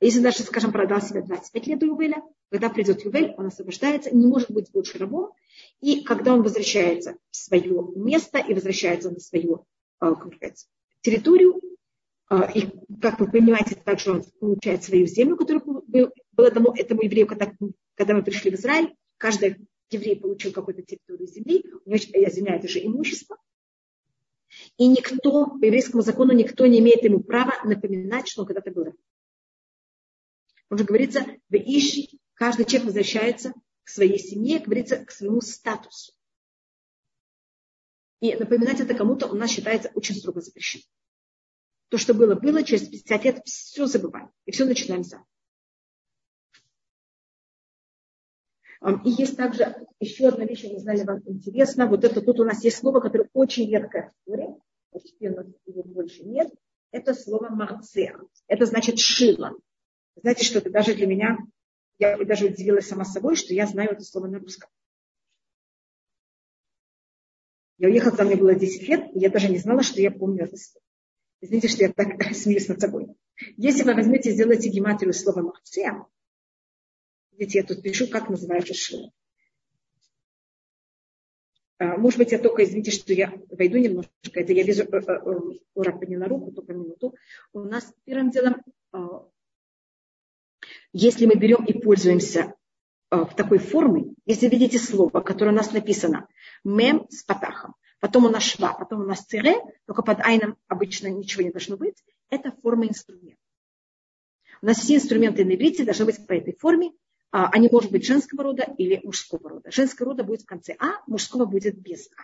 [0.00, 4.26] Если даже, скажем, продал себя 25 лет до Ювеля, когда придет Ювель, он освобождается, не
[4.26, 5.32] может быть больше рабом.
[5.80, 9.66] И когда он возвращается в свое место и возвращается на свою
[9.98, 10.66] сказать,
[11.00, 11.60] территорию,
[12.28, 12.66] а, и,
[13.00, 15.62] как вы понимаете, также он получает свою землю, которая
[16.32, 17.52] была дано этому еврею, когда,
[17.94, 18.94] когда мы пришли в Израиль.
[19.18, 19.58] Каждая
[19.92, 23.36] еврей получил какую-то территорию земли, у него земля это же имущество,
[24.76, 28.94] и никто, по еврейскому закону, никто не имеет ему права напоминать, что он когда-то был.
[30.68, 36.12] Он же говорится, в Иш, каждый человек возвращается к своей семье, говорится, к своему статусу.
[38.20, 40.84] И напоминать это кому-то у нас считается очень строго запрещено.
[41.88, 44.30] То, что было, было, через 50 лет все забываем.
[44.46, 45.26] И все начинаем заново.
[49.04, 51.86] И есть также еще одна вещь, я не знаю, вам интересно.
[51.86, 54.56] Вот это тут у нас есть слово, которое очень редкое в Торе.
[55.04, 56.52] Теперь у нас его больше нет.
[56.90, 58.18] Это слово марцеа.
[58.48, 59.52] Это значит шило.
[60.16, 61.38] Знаете, что это даже для меня,
[61.98, 64.68] я даже удивилась сама собой, что я знаю это слово на русском.
[67.78, 70.44] Я уехала, когда мне было 10 лет, и я даже не знала, что я помню
[70.44, 70.84] это слово.
[71.40, 73.14] Извините, что я так смеюсь над собой.
[73.56, 76.04] Если вы возьмете и сделаете гематрию слова «махцея»,
[77.32, 79.10] Видите, я тут пишу, как называется шила.
[81.78, 85.58] А, может быть, я только, извините, что я войду немножко, это я вижу, э, э,
[85.74, 87.14] ура подняла руку, только минуту.
[87.52, 88.62] У нас первым делом,
[88.92, 89.26] а,
[90.92, 92.54] если мы берем и пользуемся
[93.10, 96.28] а, в такой форме, если видите слово, которое у нас написано
[96.62, 99.56] мем с патахом, потом у нас шва, потом у нас тире,
[99.86, 101.96] только под айном обычно ничего не должно быть,
[102.30, 103.40] это форма инструмента.
[104.60, 106.92] У нас все инструменты на иврите должны быть по этой форме,
[107.32, 109.70] они могут быть женского рода или мужского рода.
[109.70, 112.22] Женского рода будет в конце А, мужского будет без А.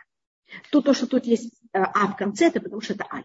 [0.70, 3.24] То, то, что тут есть э, А в конце, это потому что это Ай.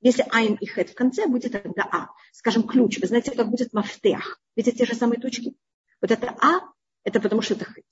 [0.00, 2.08] Если Айн и Хет в конце, будет тогда А.
[2.32, 2.98] Скажем, ключ.
[2.98, 4.40] Вы знаете, как будет мафтех?
[4.54, 5.54] Ведь это те же самые точки.
[6.00, 6.60] Вот это А,
[7.04, 7.84] это потому что это Хет.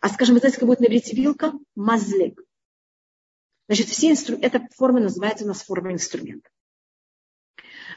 [0.00, 1.52] А скажем, вы знаете, как будет на вилка?
[1.74, 2.40] Мазлег.
[3.66, 4.36] Значит, все инстру...
[4.36, 6.50] эта форма называется у нас форма инструмента.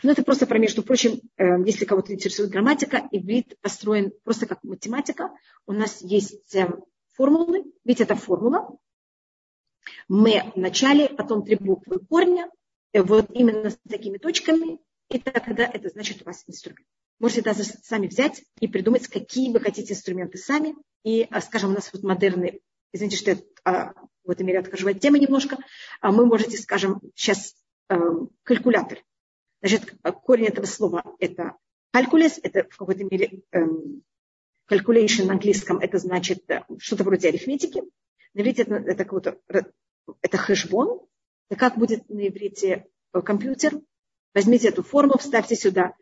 [0.05, 4.63] Но это просто про между прочим, э, если кого-то интересует грамматика, иврит построен просто как
[4.63, 5.31] математика.
[5.65, 6.69] У нас есть э,
[7.13, 8.77] формулы, ведь это формула.
[10.07, 12.51] Мы в начале, потом три буквы корня,
[12.93, 14.77] э, вот именно с такими точками,
[15.09, 16.85] и тогда это значит у вас инструмент.
[17.17, 20.75] Можете даже сами взять и придумать, какие вы хотите инструменты сами.
[21.03, 22.59] И, скажем, у нас вот модерны,
[22.93, 23.93] извините, что я а,
[24.23, 25.57] в этом мире отхожу от темы немножко,
[25.99, 27.55] а мы можете, скажем, сейчас
[28.43, 28.99] калькулятор.
[29.65, 31.55] Значит, корень этого слова это
[31.91, 34.03] calculus, это в какой-то мере эм,
[34.69, 37.81] calculation на английском, это значит э, что-то вроде арифметики.
[38.35, 39.39] На иврите это, это, какой-то,
[40.21, 41.01] это хэшбон.
[41.49, 43.81] И как будет на иврите э, компьютер?
[44.35, 45.95] Возьмите эту форму, вставьте сюда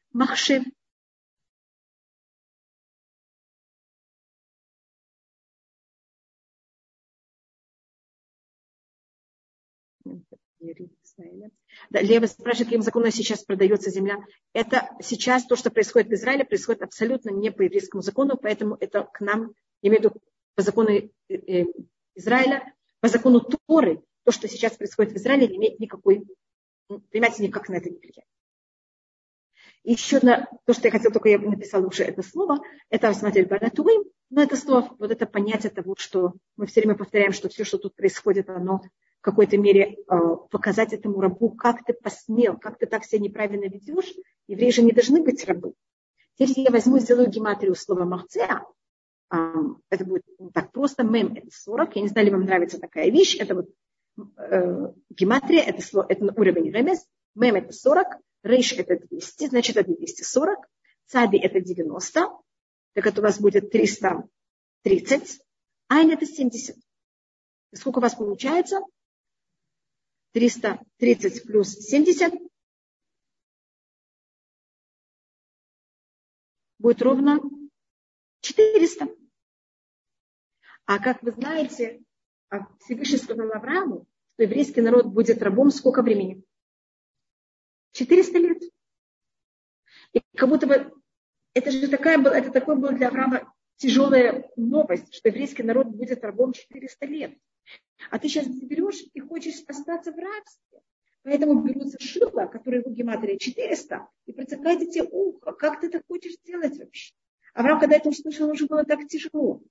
[10.79, 11.51] махшев.
[11.91, 14.17] Лева спрашивает, каким законом сейчас продается земля.
[14.53, 19.03] Это сейчас то, что происходит в Израиле, происходит абсолютно не по еврейскому закону, поэтому это
[19.03, 19.53] к нам
[19.83, 20.21] я имею в виду
[20.55, 21.65] по закону э, э,
[22.15, 26.23] Израиля, по закону Торы, то, что сейчас происходит в Израиле, не имеет никакой,
[26.87, 28.27] понимаете, никак на это не влияет.
[29.83, 32.59] Еще одно, то, что я хотела, только я написала уже это слово,
[32.89, 37.33] это смотреть Баратуим, но это слово, вот это понятие того, что мы все время повторяем,
[37.33, 38.81] что все, что тут происходит, оно
[39.23, 40.15] какой-то мере э,
[40.51, 44.13] показать этому рабу, как ты посмел, как ты так себя неправильно ведешь.
[44.47, 45.73] Евреи же не должны быть рабы.
[46.35, 48.65] Теперь я возьму, сделаю гематрию слова махцеа.
[49.33, 49.37] Э,
[49.89, 51.03] это будет так просто.
[51.03, 51.95] Мем это 40.
[51.95, 53.37] Я не знаю, ли вам нравится такая вещь.
[53.39, 53.69] Это вот
[54.37, 57.05] э, гематрия, это, слово, это уровень ремес.
[57.33, 58.07] Мем это 40.
[58.43, 60.59] Рейш это 200, значит это 240.
[61.05, 62.27] Цади это 90.
[62.93, 65.41] Так это у вас будет 330.
[65.87, 66.75] Айн это 70.
[67.73, 68.81] сколько у вас получается?
[70.33, 72.33] 330 плюс 70
[76.79, 77.39] будет ровно
[78.41, 79.07] 400.
[80.85, 82.03] А как вы знаете,
[82.79, 86.43] Всевышний сказал Аврааму, что еврейский народ будет рабом сколько времени?
[87.93, 88.63] 400 лет.
[90.13, 90.93] И как будто бы
[91.53, 96.53] это же такая это такое было для Авраама тяжелая новость, что еврейский народ будет рабом
[96.53, 97.37] 400 лет.
[98.09, 100.81] А ты сейчас берешь и хочешь остаться в рабстве.
[101.23, 105.53] Поэтому берутся шила, которые в гематрии 400, и протекает тебе ухо.
[105.53, 107.13] Как ты это хочешь сделать вообще?
[107.53, 109.61] Авраам, когда это услышал, уже было так тяжело.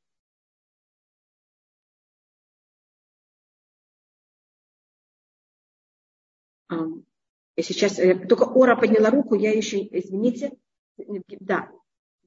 [7.55, 10.53] Я сейчас, э, только Ора подняла руку, я еще, извините,
[10.97, 11.71] да,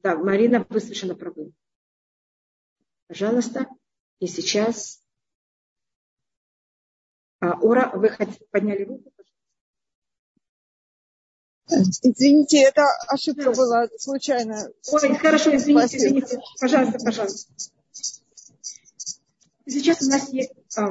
[0.04, 1.52] да, Марина, вы совершенно правы.
[3.08, 3.68] Пожалуйста,
[4.20, 5.02] и сейчас
[7.40, 8.10] а, Ора, вы
[8.52, 9.12] подняли руку?
[11.68, 13.52] Извините, это ошибка да.
[13.52, 14.72] была случайно.
[14.92, 16.40] Ой, хорошо, извините, извините.
[16.60, 17.54] Пожалуйста, пожалуйста.
[19.68, 20.82] Сейчас у нас есть э,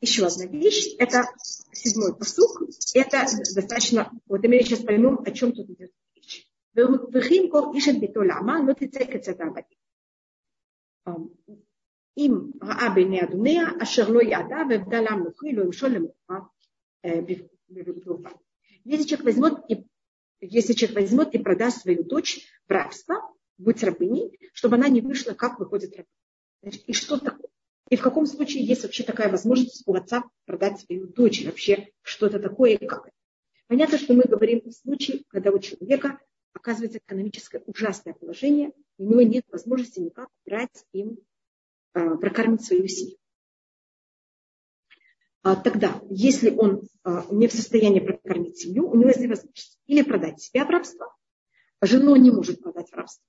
[0.00, 0.96] еще одна вещь.
[0.98, 1.24] Это
[1.72, 2.62] седьмой посук.
[2.94, 4.10] Это достаточно...
[4.26, 6.48] Вот мы сейчас поймем, о чем тут идет речь.
[12.17, 12.31] אם
[12.63, 16.47] ראה בעיני אדוניה, אשר לא ידע והבדל המלוכי, לא ימשול למוחה
[17.69, 18.29] בבגדובה.
[18.83, 19.85] Если человек возьмет и
[20.41, 23.15] если человек возьмет и продаст свою дочь в рабство,
[23.59, 26.83] быть рабыней, чтобы она не вышла, как выходит рабыня.
[26.87, 27.49] И что такое?
[27.89, 31.45] И в каком случае есть вообще такая возможность у отца продать свою дочь?
[31.45, 33.15] Вообще, что это такое и как это?
[33.67, 36.19] Понятно, что мы говорим в случае, когда у человека
[36.53, 41.18] оказывается экономическое ужасное положение, у него нет возможности никак брать им,
[41.92, 43.16] а, прокормить свою семью.
[45.42, 49.78] А, тогда, если он а, не в состоянии прокормить семью, у него есть две возможности.
[49.86, 51.14] Или продать себя в рабство,
[51.82, 53.24] жену он не может продать в рабство.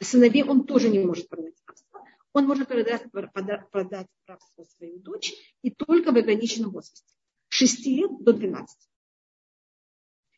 [0.00, 1.90] Сыновей он тоже не может продать в рабство
[2.32, 3.10] он может продать,
[3.70, 5.32] продать в рабство свою дочь
[5.62, 7.14] и только в ограниченном возрасте.
[7.48, 8.78] С 6 лет до 12.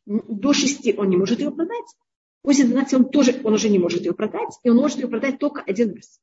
[0.07, 1.97] До 6 он не может ее продать.
[2.43, 4.59] После 12 он, тоже, он уже не может ее продать.
[4.65, 6.21] И он может ее продать только один раз.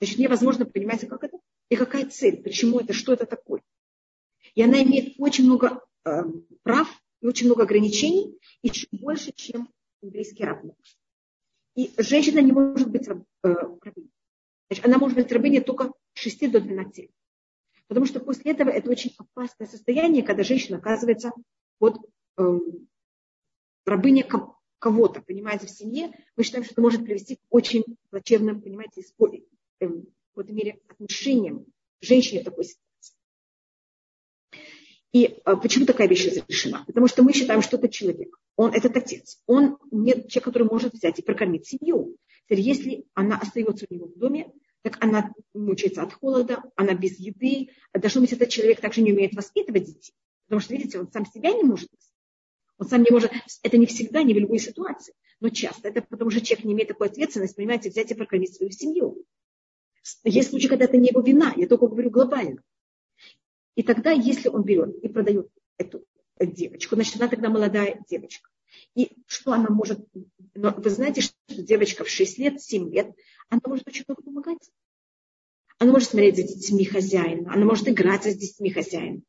[0.00, 1.38] Значит, невозможно, понимаете, как это?
[1.68, 2.42] И какая цель?
[2.42, 2.92] Почему это?
[2.92, 3.62] Что это такое?
[4.54, 6.22] И она имеет очень много э,
[6.62, 6.88] прав
[7.20, 9.68] и очень много ограничений, и больше, чем
[10.00, 10.62] еврейский раб.
[11.74, 14.10] И женщина не может быть э, рабыней.
[14.68, 17.10] Значит, она может быть рабыней только с 6 до 12 лет.
[17.88, 21.32] Потому что после этого это очень опасное состояние, когда женщина оказывается
[21.78, 21.98] под
[22.38, 22.58] э,
[23.84, 24.24] рабыней
[24.78, 26.10] кого-то, понимаете, в семье.
[26.36, 31.66] Мы считаем, что это может привести к очень плачевным, понимаете, э, в какой-то мере отношениям
[32.00, 32.86] женщине в такой ситуации.
[35.12, 36.84] И э, почему такая вещь разрешена?
[36.86, 38.36] Потому что мы считаем, что это человек.
[38.56, 39.40] Он этот отец.
[39.46, 42.16] Он не человек, который может взять и прокормить семью.
[42.44, 44.52] Теперь, если она остается у него в доме,
[44.82, 47.70] так она мучается от холода, она без еды.
[47.92, 50.14] Должно быть, этот человек также не умеет воспитывать детей.
[50.46, 51.88] Потому что, видите, он сам себя не может
[52.78, 55.88] Он сам не может, это не всегда, не в любой ситуации, но часто.
[55.88, 59.24] Это потому что человек не имеет такой ответственности, понимаете, взять и прокормить свою семью.
[60.24, 62.62] Есть случаи, когда это не его вина, я только говорю глобально.
[63.74, 65.48] И тогда, если он берет и продает
[65.78, 66.04] эту
[66.40, 68.50] девочку, значит, она тогда молодая девочка.
[68.94, 70.06] И что она может...
[70.54, 73.10] Но вы знаете, что девочка в 6 лет, 7 лет,
[73.48, 74.70] она может очень много помогать.
[75.78, 79.20] Она может смотреть за детьми хозяина, она может играть с детьми хозяина.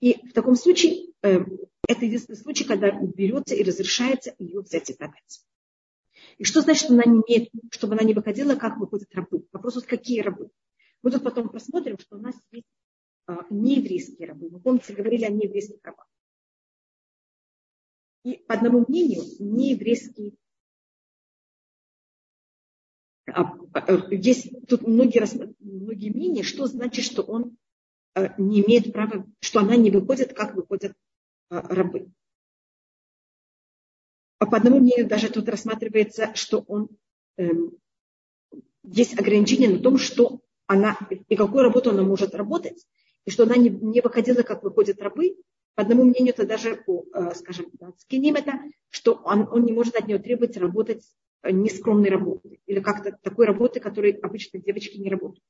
[0.00, 1.38] И в таком случае, э,
[1.88, 5.42] это единственный случай, когда берется и разрешается ее взять и продать.
[6.38, 9.46] И что значит, что она не имеет, чтобы она не выходила, как выходят рабы?
[9.52, 10.50] Вопрос, вот какие рабы?
[11.02, 12.66] Мы тут потом посмотрим, что у нас есть
[13.26, 14.48] а, нееврейские рабы.
[14.48, 16.06] Вы помните, говорили о нееврейских рабах.
[18.24, 20.38] И по одному мнению, нееврейский
[23.32, 23.42] а,
[23.72, 25.24] а, есть тут многие,
[25.60, 27.65] многие мнения, что значит, что он э,
[28.38, 30.92] не имеет права, что она не выходит, как выходят
[31.50, 32.08] э, рабы.
[34.38, 36.88] По одному мнению даже тут рассматривается, что он
[37.36, 37.72] эм,
[38.82, 40.98] есть ограничение на том, что она
[41.28, 42.86] и какую работу она может работать,
[43.24, 45.36] и что она не, не выходила, как выходят рабы.
[45.74, 48.60] По одному мнению, это даже э, скажем, скиним это,
[48.90, 51.04] что он, он не может от нее требовать работать
[51.42, 55.42] нескромной работы или как-то такой работы, которой обычно девочки не работают.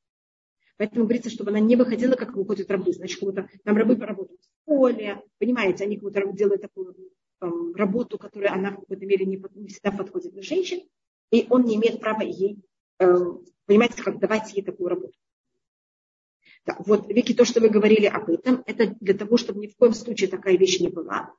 [0.79, 2.93] Поэтому говорится, чтобы она не выходила, как выходят рабы.
[2.93, 6.95] Значит, как там рабы поработают в поле, понимаете, они как будто делают такую
[7.41, 10.81] эм, работу, которая она в какой-то мере не, не всегда подходит для женщин,
[11.31, 12.59] и он не имеет права ей,
[12.99, 15.15] эм, понимаете, как давать ей такую работу.
[16.67, 19.77] Да, вот, Вики, то, что вы говорили об этом, это для того, чтобы ни в
[19.77, 21.33] коем случае такая вещь не была.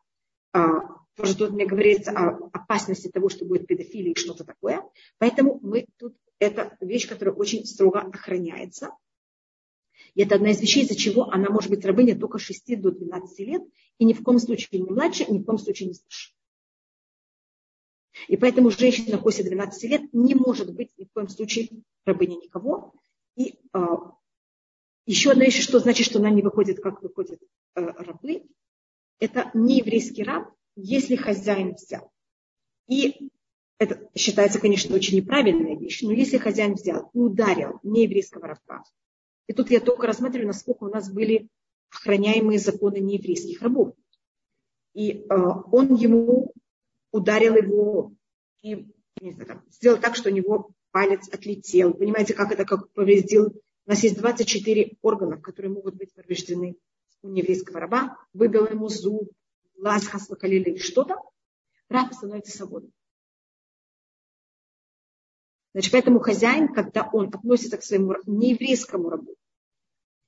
[0.53, 4.83] А, тоже тут мне говорится о опасности того, что будет педофилия и что-то такое.
[5.17, 8.91] Поэтому мы тут, это вещь, которая очень строго охраняется.
[10.17, 13.39] И это одна из вещей, из-за чего она может быть рабыней только 6 до 12
[13.47, 13.61] лет,
[13.99, 16.33] и ни в коем случае не младше, ни в коем случае не старше.
[18.27, 21.69] И поэтому женщина после 12 лет не может быть ни в коем случае
[22.03, 22.95] рабыней никого.
[23.35, 23.79] И э,
[25.05, 27.39] еще одна вещь, что значит, что она не выходит, как выходят
[27.75, 28.47] э, рабы.
[29.19, 32.11] Это не еврейский раб, если хозяин взял.
[32.87, 33.29] И
[33.77, 38.83] это считается, конечно, очень неправильная вещь, но если хозяин взял и ударил нееврейского раба,
[39.47, 41.49] и тут я только рассматриваю, насколько у нас были
[41.89, 43.95] охраняемые законы нееврейских рабов.
[44.93, 45.35] И э,
[45.71, 46.53] он ему
[47.11, 48.13] ударил его
[48.61, 48.87] и
[49.21, 51.93] не знаю, там, сделал так, что у него палец отлетел.
[51.93, 53.47] Понимаете, как это как повредил?
[53.85, 56.75] У нас есть 24 органов, которые могут быть повреждены
[57.21, 58.17] у нееврейского раба.
[58.33, 59.31] Выбил ему зуб,
[59.75, 61.15] глаз хаслакалили или что-то.
[61.89, 62.91] Раб становится свободным.
[65.77, 69.35] Значит, поэтому хозяин, когда он относится к своему нееврейскому рабу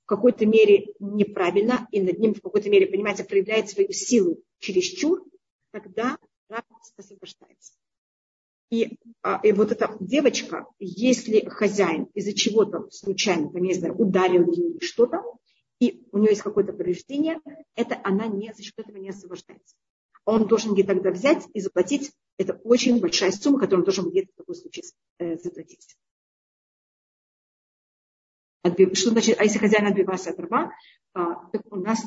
[0.03, 5.25] в какой-то мере неправильно, и над ним в какой-то мере, понимаете, проявляет свою силу чересчур,
[5.71, 6.19] тогда
[6.49, 6.65] раб
[6.97, 7.73] освобождается.
[8.69, 14.51] И, а, и вот эта девочка, если хозяин из-за чего-то случайно, там, не знаю, ударил
[14.51, 15.23] ее что-то,
[15.79, 17.39] и у нее есть какое-то повреждение,
[17.73, 19.75] это она не, за счет этого не освобождается.
[20.29, 24.29] Он должен ей тогда взять и заплатить это очень большая сумма, которую он должен будет
[24.31, 24.83] в такой случай
[25.17, 25.97] э, заплатить.
[28.93, 30.71] Что значит, а если хозяин отбивался от раба,
[31.13, 32.05] а, так у нас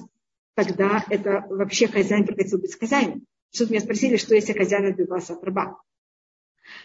[0.55, 3.27] тогда это вообще хозяин прекратил быть хозяином.
[3.51, 5.83] Что меня спросили, что если хозяин отбивался от раба?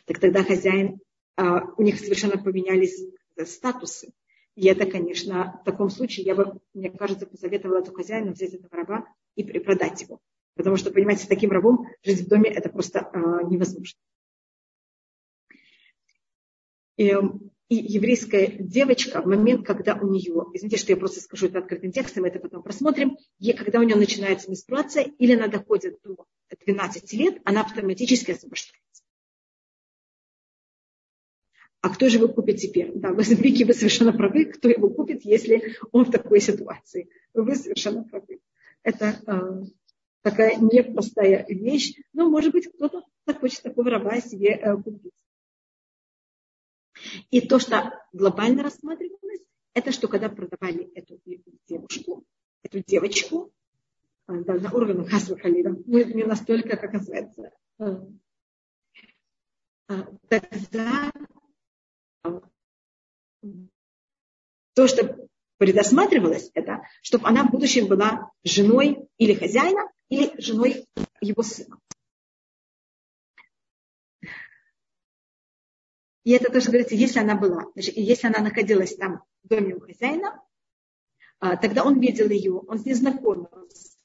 [0.05, 0.99] Так тогда хозяин,
[1.35, 2.99] а, у них совершенно поменялись
[3.45, 4.11] статусы.
[4.55, 8.75] И это, конечно, в таком случае я бы, мне кажется, посоветовала эту хозяину взять этого
[8.75, 10.19] раба и продать его.
[10.57, 13.99] Потому что, понимаете, с таким рабом жить в доме это просто э, невозможно.
[16.97, 17.15] И,
[17.69, 21.91] и еврейская девочка, в момент, когда у нее, извините, что я просто скажу это открытым
[21.91, 26.25] текстом, это потом просмотрим, и когда у нее начинается менструация, или она доходит до
[26.65, 29.03] 12 лет, она автоматически освобождается.
[31.81, 32.91] А кто же его купит теперь?
[32.95, 37.09] Да, вы, Вики, вы совершенно правы, кто его купит, если он в такой ситуации.
[37.35, 38.39] Вы совершенно правы.
[38.81, 39.63] Это э,
[40.29, 41.93] такая непростая вещь.
[42.13, 45.13] Но, может быть, кто-то захочет такого раба себе э, купить.
[47.29, 49.41] И то, что глобально рассматривалось,
[49.73, 51.19] это что когда продавали эту
[51.67, 52.25] девушку,
[52.63, 53.53] эту девочку,
[54.27, 57.95] э, да, на уровне Хасва Халида, ну, не настолько, как называется, э,
[60.27, 61.11] тогда
[64.73, 70.87] то, что предусматривалось, это, чтобы она в будущем была женой или хозяина, или женой
[71.21, 71.79] его сына.
[76.23, 79.79] И это тоже говорится, если она была, значит, если она находилась там в доме у
[79.79, 80.43] хозяина,
[81.39, 83.97] а, тогда он видел ее, он с ней знакомился.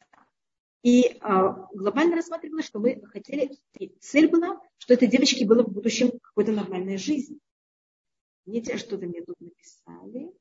[0.83, 5.73] И а, глобально рассматривалось, что мы хотели, и цель была, что этой девочке было в
[5.73, 7.41] будущем какая-то нормальная жизнь.
[8.47, 10.33] Не что-то мне тут написали.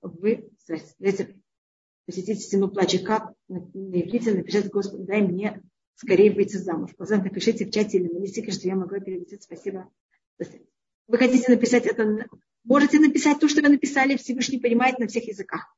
[0.00, 0.50] Вы,
[2.12, 3.56] посетите стену плача, как на
[4.00, 5.62] иврите напишите, Господи, дай мне
[5.94, 6.90] скорее выйти замуж.
[6.96, 9.38] Пожалуйста, напишите в чате или на листике, что я могу перевести.
[9.40, 9.90] Спасибо.
[11.08, 12.26] Вы хотите написать это?
[12.64, 15.74] Можете написать то, что вы написали, Всевышний понимает на всех языках.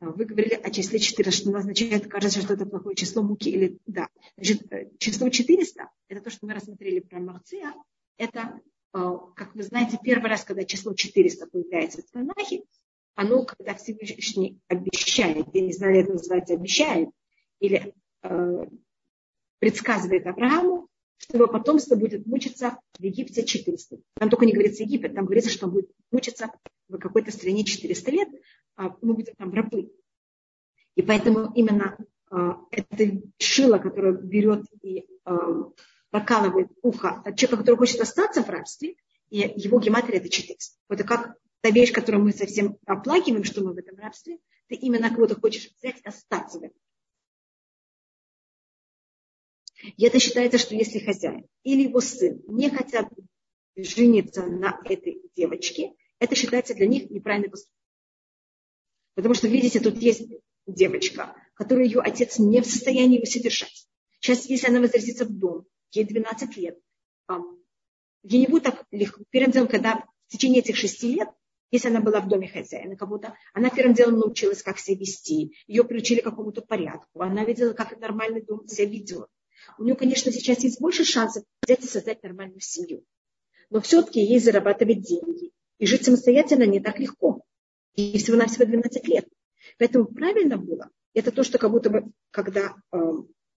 [0.00, 4.08] Вы говорили о числе 4, что означает, кажется, что это плохое число муки или да.
[4.36, 7.72] Значит, э, число 400, это то, что мы рассмотрели про Марция,
[8.18, 8.60] это,
[8.92, 8.98] э,
[9.34, 12.64] как вы знаете, первый раз, когда число 400 появляется в Танахе,
[13.14, 17.10] оно, когда Всевышний обещает, я не знаю, это называется обещает,
[17.60, 18.66] или э,
[19.58, 24.04] предсказывает Аврааму, что его потомство будет мучиться в Египте 400 лет.
[24.14, 26.50] Там только не говорится Египет, там говорится, что он будет мучиться
[26.88, 28.28] в какой-то стране 400 лет,
[28.76, 29.92] а мы будем там рабы.
[30.96, 31.96] И поэтому именно
[32.30, 35.36] э, это шило, которое берет и э,
[36.10, 38.96] прокалывает ухо человека, который хочет остаться в рабстве,
[39.30, 40.76] и его гематрия это 400.
[40.88, 44.36] Это как та вещь, которую мы совсем оплакиваем, что мы в этом рабстве,
[44.68, 46.78] ты именно кого-то хочешь взять и остаться в этом.
[49.96, 53.08] И это считается, что если хозяин или его сын не хотят
[53.76, 57.80] жениться на этой девочке, это считается для них неправильный поступок.
[59.14, 60.28] Потому что, видите, тут есть
[60.66, 63.88] девочка, которую ее отец не в состоянии его содержать.
[64.20, 66.78] Сейчас, если она возвратится в дом, ей 12 лет,
[68.22, 69.24] ей не будет так легко.
[69.30, 71.30] Первым делом, когда в течение этих шести лет,
[71.70, 75.84] если она была в доме хозяина кого-то, она первым делом научилась, как себя вести, ее
[75.84, 79.28] приучили к какому-то порядку, она видела, как нормальный дом себя ведет.
[79.78, 83.04] У нее, конечно, сейчас есть больше шансов взять и создать нормальную семью.
[83.70, 85.50] Но все-таки ей зарабатывать деньги.
[85.78, 87.42] И жить самостоятельно не так легко.
[87.94, 89.26] И всего-навсего 12 лет.
[89.78, 92.98] Поэтому правильно было, это то, что как будто бы, когда, э,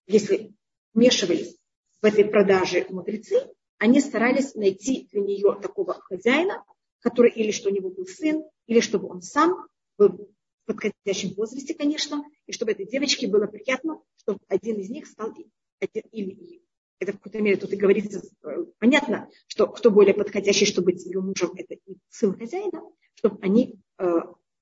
[0.05, 0.53] если
[0.93, 1.58] вмешивались
[2.01, 6.64] в этой продаже мудрецы, они старались найти для нее такого хозяина,
[6.99, 9.67] который или что у него был сын, или чтобы он сам
[9.97, 15.07] был в подходящем возрасте, конечно, и чтобы этой девочке было приятно, чтобы один из них
[15.07, 16.61] стал один, или
[16.99, 21.05] это в какой-то мере тут и говорится, э, понятно, что кто более подходящий, чтобы быть
[21.05, 22.81] ее мужем, это и сын хозяина,
[23.13, 24.05] чтобы они э,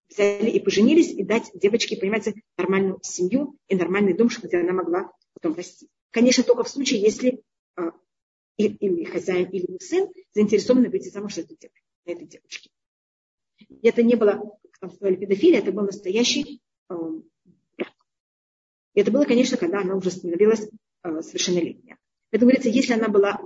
[0.09, 5.11] взяли и поженились, и дать девочке, понимаете, нормальную семью и нормальный дом, где она могла
[5.33, 5.87] потом расти.
[6.11, 7.41] Конечно, только в случае, если
[7.77, 7.91] э,
[8.57, 12.71] или хозяин, или сын заинтересованы выйти замуж за эту девочку, этой девочки.
[13.57, 16.93] И это не было, как там сказали, педофилия, это был настоящий э,
[17.77, 17.93] брак.
[18.93, 20.69] И это было, конечно, когда она уже становилась
[21.03, 21.97] э, совершеннолетняя.
[22.31, 23.39] Это говорится, если она была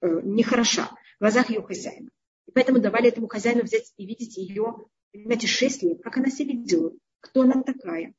[0.00, 2.10] э, нехороша в глазах ее хозяина.
[2.46, 6.54] И поэтому давали этому хозяину взять и видеть ее, понимаете, шесть лет, как она себя
[6.54, 8.14] ведет, кто она такая.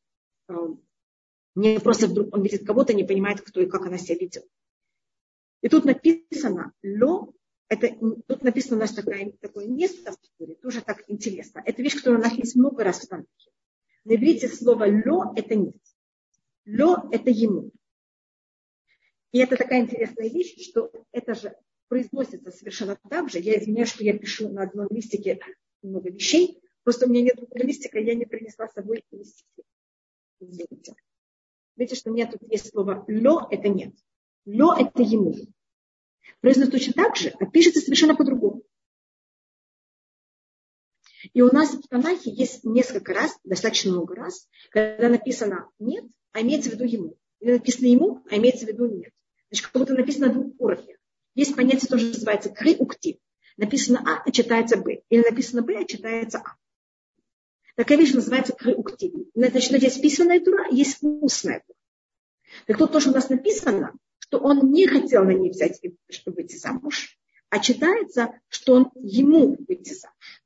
[0.47, 0.53] Э,
[1.55, 4.45] не просто вдруг он видит кого-то, не понимает, кто и как она себя ведет.
[5.61, 7.33] И тут написано «ло»,
[7.71, 7.87] это,
[8.27, 11.63] тут написано у нас такое, такое место в истории, тоже так интересно.
[11.65, 13.51] Это вещь, которая у нас есть много раз в Танахе.
[14.03, 15.77] На иврите слово «ло»– это нет.
[16.65, 17.71] «Ло»– это ему.
[19.31, 21.55] И это такая интересная вещь, что это же
[21.87, 23.39] произносится совершенно так же.
[23.39, 25.39] Я извиняюсь, что я пишу на одном листике
[25.81, 26.61] много вещей.
[26.83, 29.63] Просто у меня нет листика, я не принесла с собой листики.
[30.41, 30.93] Извините.
[31.77, 33.93] Видите, что у меня тут есть слово «ло»– это нет.
[34.45, 35.35] «Ло»– это ему.
[36.39, 38.63] Произносится точно так же, а пишется совершенно по-другому.
[41.33, 46.41] И у нас в Танахе есть несколько раз, достаточно много раз, когда написано «нет», а
[46.41, 47.17] имеется в виду ему.
[47.39, 49.13] Или написано ему, а имеется в виду «нет».
[49.49, 50.97] Значит, как будто написано на двух уровнях.
[51.35, 53.19] Есть понятие, тоже называется кры укти.
[53.57, 55.01] Написано А, а читается Б.
[55.09, 56.55] Или написано Б, а читается А.
[57.75, 59.13] Такая вещь называется кры укти.
[59.33, 61.77] Значит, есть писанная тура, есть устная тура.
[62.67, 63.93] Так тут тоже у нас написано,
[64.31, 67.19] что он не хотел на ней взять, чтобы выйти замуж,
[67.49, 70.45] а читается, что он ему выйти замуж.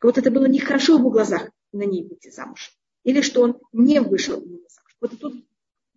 [0.00, 2.72] Вот это было нехорошо в его глазах на ней выйти замуж.
[3.04, 4.96] Или что он не вышел на ней замуж.
[4.98, 5.46] Вот тут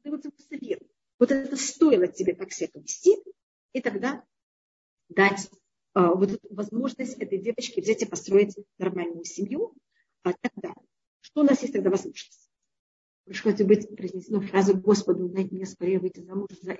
[0.03, 0.84] дается совет.
[1.19, 3.15] Вот это стоило тебе так себя повести,
[3.71, 4.25] и тогда
[5.07, 5.49] дать
[5.95, 9.73] э, вот эту возможность этой девочке взять и построить нормальную семью.
[10.23, 10.73] А тогда,
[11.21, 12.42] что у нас есть тогда возможность?
[13.26, 16.78] Пришлось быть произнесено фразу Господу, дай мне скорее выйти замуж за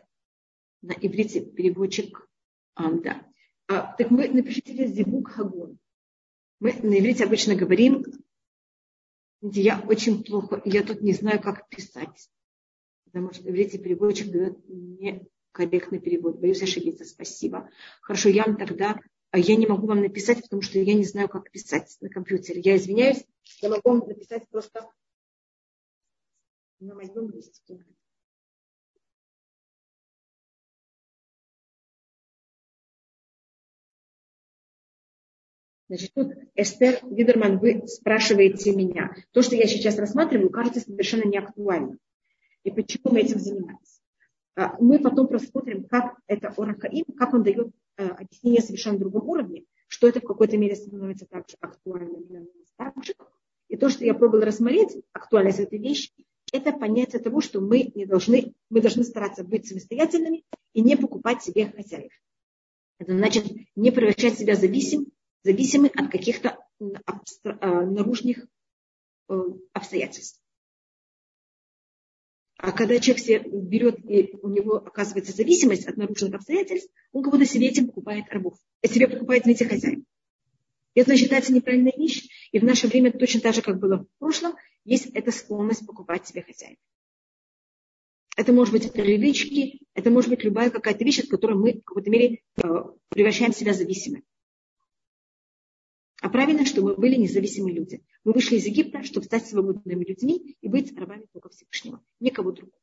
[0.82, 2.28] на иврите переводчик.
[2.76, 3.26] Да.
[3.68, 5.78] А, так мы напишите здесь зибук хагон.
[6.60, 8.04] Мы на иврите обычно говорим,
[9.42, 12.30] я очень плохо, я тут не знаю, как писать
[13.14, 16.40] потому что говорите, переводчик дает некорректный перевод.
[16.40, 17.06] Боюсь ошибиться.
[17.06, 17.70] Спасибо.
[18.02, 21.30] Хорошо, я вам тогда, а я не могу вам написать, потому что я не знаю,
[21.30, 22.62] как писать на компьютере.
[22.62, 23.24] Я извиняюсь,
[23.62, 24.90] я могу вам написать просто
[26.80, 27.84] на моем листике.
[35.88, 39.14] Значит, тут Эстер Видерман, вы спрашиваете меня.
[39.32, 42.00] То, что я сейчас рассматриваю, кажется совершенно неактуальным
[42.64, 44.02] и почему мы этим занимаемся.
[44.56, 49.66] А, мы потом просмотрим, как это Орахаим, как он дает э, объяснение совершенно другом уровне,
[49.88, 53.14] что это в какой-то мере становится также актуальным для нас также.
[53.68, 56.12] И то, что я пробовала рассмотреть, актуальность этой вещи,
[56.54, 61.44] это понятие того, что мы не должны, мы должны стараться быть самостоятельными и не покупать
[61.44, 62.14] себе хозяев.
[63.00, 63.46] Это значит
[63.76, 65.08] не превращать себя зависим,
[65.44, 66.86] зависимым от каких-то э,
[67.44, 68.46] наружных
[69.30, 69.34] э,
[69.74, 70.40] обстоятельств.
[72.58, 77.46] А когда человек берет, и у него оказывается зависимость от нарушенных обстоятельств, он как будто
[77.46, 78.58] себе этим покупает рабов.
[78.84, 80.06] А себе покупает вместе хозяин.
[80.94, 82.30] Это считается неправильная вещь.
[82.52, 84.54] И в наше время точно так же, как было в прошлом,
[84.86, 86.78] есть эта склонность покупать себе хозяина.
[88.36, 92.10] Это может быть привычки, это может быть любая какая-то вещь, от которой мы в какой-то
[92.10, 92.62] мере э,
[93.10, 94.24] превращаем себя зависимыми.
[96.22, 98.02] А правильно, что мы были независимые люди.
[98.24, 102.80] Мы вышли из Египта, чтобы стать свободными людьми и быть рабами только Всевышнего, никого другого.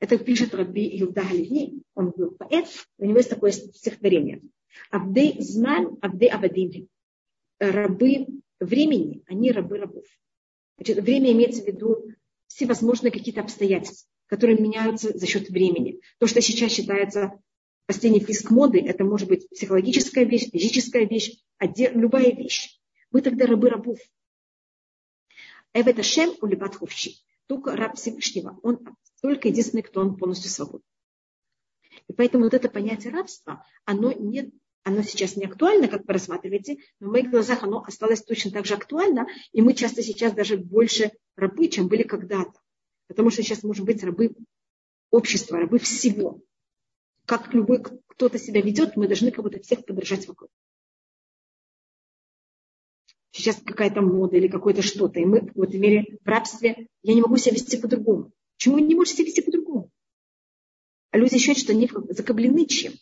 [0.00, 2.66] Это пишет Раби Юда Галини, он был поэт,
[2.98, 4.42] у него есть такое стихотворение.
[4.90, 6.88] Авдей знан, авдей авадим.
[7.60, 8.26] Рабы
[8.58, 10.06] времени, они рабы рабов.
[10.76, 12.12] Значит, время имеется в виду
[12.48, 16.00] всевозможные какие-то обстоятельства которые меняются за счет времени.
[16.18, 17.38] То, что сейчас считается
[17.84, 22.80] последний писк моды, это может быть психологическая вещь, физическая вещь, любая вещь.
[23.10, 23.98] Мы тогда рабы рабов.
[25.74, 27.16] Эвет Ашем улибат хувщи.
[27.46, 28.58] Только раб Всевышнего.
[28.62, 28.82] Он
[29.20, 30.86] только единственный, кто он полностью свободен.
[32.08, 34.50] И поэтому вот это понятие рабства, оно, не,
[34.84, 38.66] оно сейчас не актуально, как вы рассматриваете, но в моих глазах оно осталось точно так
[38.66, 42.60] же актуально, и мы часто сейчас даже больше рабы, чем были когда-то.
[43.06, 44.34] Потому что сейчас можем быть рабы
[45.10, 46.40] общества, рабы всего.
[47.26, 50.50] Как любой кто-то себя ведет, мы должны кого-то всех поддержать вокруг.
[53.30, 56.88] Сейчас какая-то мода или какое-то что-то, и мы в какой-то мере в рабстве.
[57.02, 58.32] Я не могу себя вести по-другому.
[58.58, 59.90] Почему не можете себя вести по-другому?
[61.10, 62.94] А люди считают, что они закоблены чем.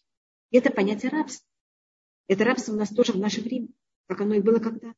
[0.50, 1.49] И это понятие рабства.
[2.30, 3.66] Это рабство у нас тоже в наше время,
[4.06, 4.94] как оно и было когда-то.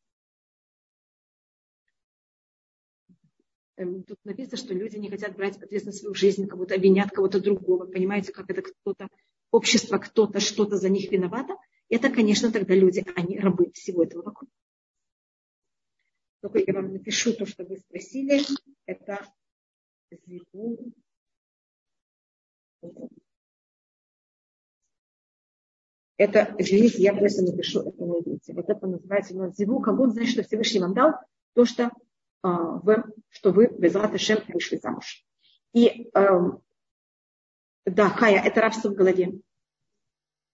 [3.76, 7.40] Эм, тут написано, что люди не хотят брать ответственность за свою жизнь, кого-то обвинят кого-то
[7.40, 7.86] другого.
[7.86, 9.08] Понимаете, как это кто-то,
[9.50, 11.56] общество, кто-то что-то за них виновато.
[11.88, 14.50] Это, конечно, тогда люди, они рабы всего этого вокруг.
[16.42, 18.42] Только я вам напишу то, что вы спросили.
[18.84, 19.26] Это
[20.26, 20.92] зиву.
[26.22, 28.52] Это, извините, я просто напишу, это не видите.
[28.52, 31.14] Вот это называется но зиву, как будто значит, что Всевышний вам дал
[31.54, 31.90] то, что
[32.42, 35.24] а, в, что вы без Шем вышли замуж.
[35.72, 36.62] И эм,
[37.84, 39.40] да, Хая, это рабство в голове.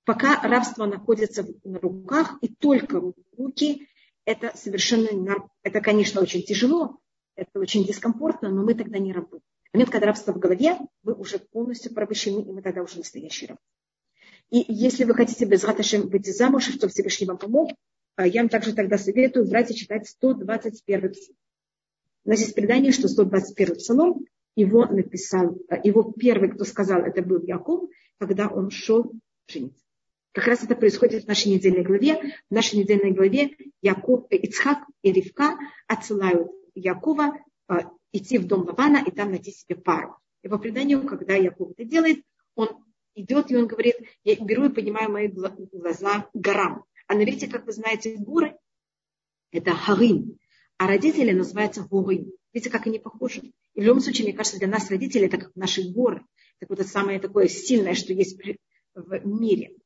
[0.07, 3.03] Пока рабство находится на руках и только
[3.37, 3.89] руки,
[4.25, 6.99] это совершенно, это, конечно, очень тяжело,
[7.35, 9.41] это очень дискомфортно, но мы тогда не рабы.
[9.71, 13.49] В момент, когда рабство в голове, вы уже полностью порабощены, и мы тогда уже настоящие
[13.49, 13.61] рабы.
[14.51, 17.71] И если вы хотите без Раташем выйти замуж, чтобы Всевышний вам помог,
[18.17, 21.37] а, я вам также тогда советую брать и читать 121 псалом.
[22.25, 24.27] У нас есть предание, что 121 псалом,
[24.57, 27.89] его написал, его первый, кто сказал, это был Яков,
[28.19, 29.13] когда он шел
[29.47, 29.85] жениться.
[30.33, 32.35] Как раз это происходит в нашей недельной главе.
[32.51, 37.39] В нашей недельной главе Яков, э, Ицхак и Ривка отсылают Якова
[37.69, 37.75] э,
[38.13, 40.17] идти в дом Лавана и там найти себе пару.
[40.43, 42.25] И по преданию, когда Яков это делает,
[42.55, 42.69] он
[43.21, 46.85] идет и он говорит, я беру и понимаю мои глаза горам.
[47.07, 48.57] А на видите, как вы знаете, горы–
[49.51, 50.39] это Харим
[50.79, 52.27] а родители называются горы.
[52.53, 53.53] Видите, как они похожи?
[53.75, 56.25] И в любом случае, мне кажется, для нас родители это как наши горы.
[56.61, 58.39] Это вот это самое такое сильное, что есть
[58.95, 59.77] в мире.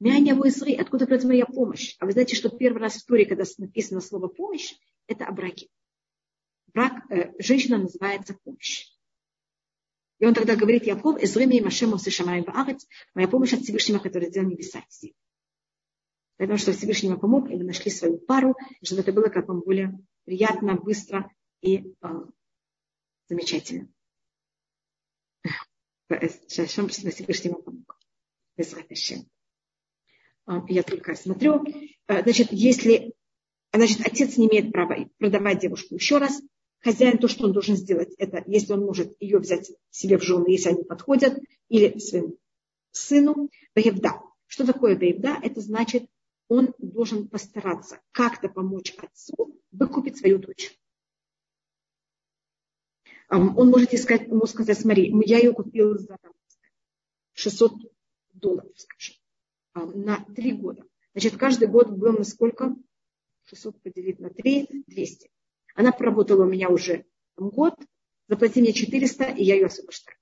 [0.00, 1.94] Мяня Вуизри, откуда придет моя помощь?
[1.98, 4.74] А вы знаете, что первый раз в истории, когда написано слово помощь,
[5.06, 5.68] это о браке.
[6.72, 8.86] Брак, э, женщина называется помощь.
[10.20, 14.28] И он тогда говорит Яков, Эзрими и Машему Сишамаем Баарец, моя помощь от Всевышнего, который
[14.28, 15.14] сделал небеса и
[16.36, 19.60] Поэтому, что Всевышний помог, и мы нашли свою пару, и чтобы это было как вам
[19.60, 22.08] более приятно, быстро и э,
[23.28, 23.88] замечательно.
[26.48, 27.98] Шашом Всевышний помог.
[30.68, 31.64] Я только смотрю.
[32.08, 33.14] Э, значит, если
[33.72, 36.40] значит, отец не имеет права продавать девушку еще раз,
[36.80, 40.50] хозяин то, что он должен сделать, это если он может ее взять себе в жены,
[40.50, 42.38] если они подходят, или своему
[42.90, 43.50] сыну.
[43.74, 44.20] Баевда.
[44.46, 45.38] Что такое баевда?
[45.42, 46.06] Это значит,
[46.48, 50.76] он должен постараться как-то помочь отцу выкупить свою дочь.
[53.28, 56.32] Он может искать, ему сказать, смотри, я ее купил за там,
[57.34, 57.72] 600
[58.32, 59.14] долларов, скажем,
[60.02, 60.82] на три года.
[61.12, 62.74] Значит, каждый год был на сколько?
[63.44, 65.30] 600 поделить на 3, 200.
[65.74, 67.04] Она проработала у меня уже
[67.36, 67.74] год,
[68.28, 70.16] заплати мне 400, и я ее освобождаю.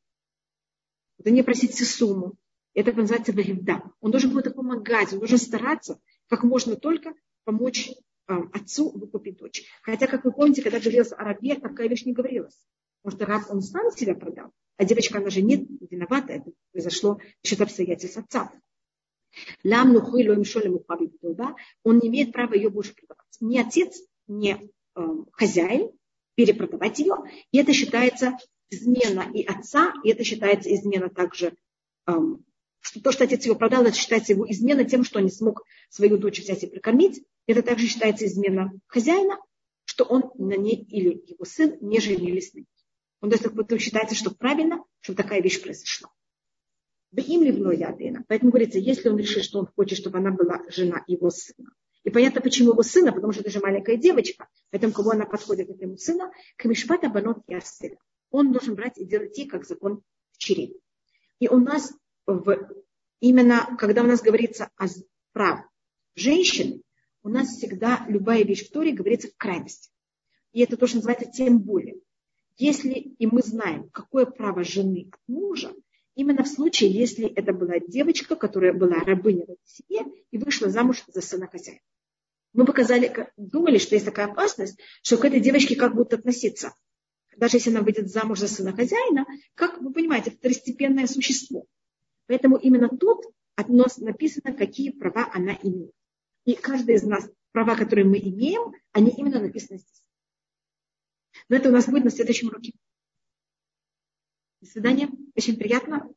[1.18, 2.36] Это не просите сумму.
[2.74, 3.82] Это называется вагивда.
[4.01, 7.12] Он должен будет помогать, он должен стараться, как можно только
[7.44, 7.90] помочь
[8.26, 9.64] а, отцу выкупить дочь.
[9.82, 12.57] Хотя, как вы помните, когда говорилось о рабе, такая вещь не говорилась.
[13.09, 14.53] Что раб, он сам себя продал.
[14.76, 16.34] А девочка, она же не виновата.
[16.34, 18.53] Это произошло за счет обстоятельств отца.
[21.82, 23.26] Он не имеет права ее больше продавать.
[23.40, 24.68] Ни отец, ни э,
[25.32, 25.90] хозяин
[26.34, 27.16] перепродавать ее.
[27.51, 28.36] И это считается
[28.70, 31.57] измена и отца, и это считается измена также,
[32.07, 32.44] эм,
[32.80, 35.64] что то, что отец его продал, это считается его измена тем, что он не смог
[35.88, 37.24] свою дочь взять и прикормить.
[37.46, 39.38] Это также считается измена хозяина,
[39.84, 42.66] что он на ней или его сын не женились на ней.
[43.20, 46.11] Он, есть, потом считается, что правильно, чтобы такая вещь произошла.
[47.11, 48.24] Да им ливно ядына.
[48.28, 51.70] Поэтому говорится, если он решит, что он хочет, чтобы она была жена его сына.
[52.09, 54.49] И понятно, почему его сына, потому что это же маленькая девочка.
[54.71, 57.99] Поэтому, кого она подходит этому сына, к Мишпата Банот Ясселя.
[58.31, 60.01] Он должен брать и делать ей, как закон
[60.33, 60.75] в череп.
[61.39, 61.93] И у нас
[62.25, 62.67] в,
[63.21, 64.87] именно, когда у нас говорится о
[65.35, 65.65] праве
[66.15, 66.81] женщины,
[67.23, 69.91] у нас всегда любая вещь в Торе говорится в крайности.
[70.53, 71.97] И это тоже называется тем более.
[72.57, 75.75] Если и мы знаем, какое право жены от мужа,
[76.19, 80.69] именно в случае, если это была девочка, которая была рабыней в этой семье и вышла
[80.69, 81.81] замуж за сына хозяина.
[82.53, 86.75] Мы показали, думали, что есть такая опасность, что к этой девочке как будут относиться.
[87.37, 91.66] Даже если она выйдет замуж за сына хозяина, как вы понимаете, второстепенное существо.
[92.27, 95.93] Поэтому именно тут относ написано, какие права она имеет.
[96.45, 100.03] И каждый из нас, права, которые мы имеем, они именно написаны здесь.
[101.49, 102.73] Но это у нас будет на следующем уроке.
[104.61, 105.09] До свидания.
[105.37, 106.09] Очень приятно.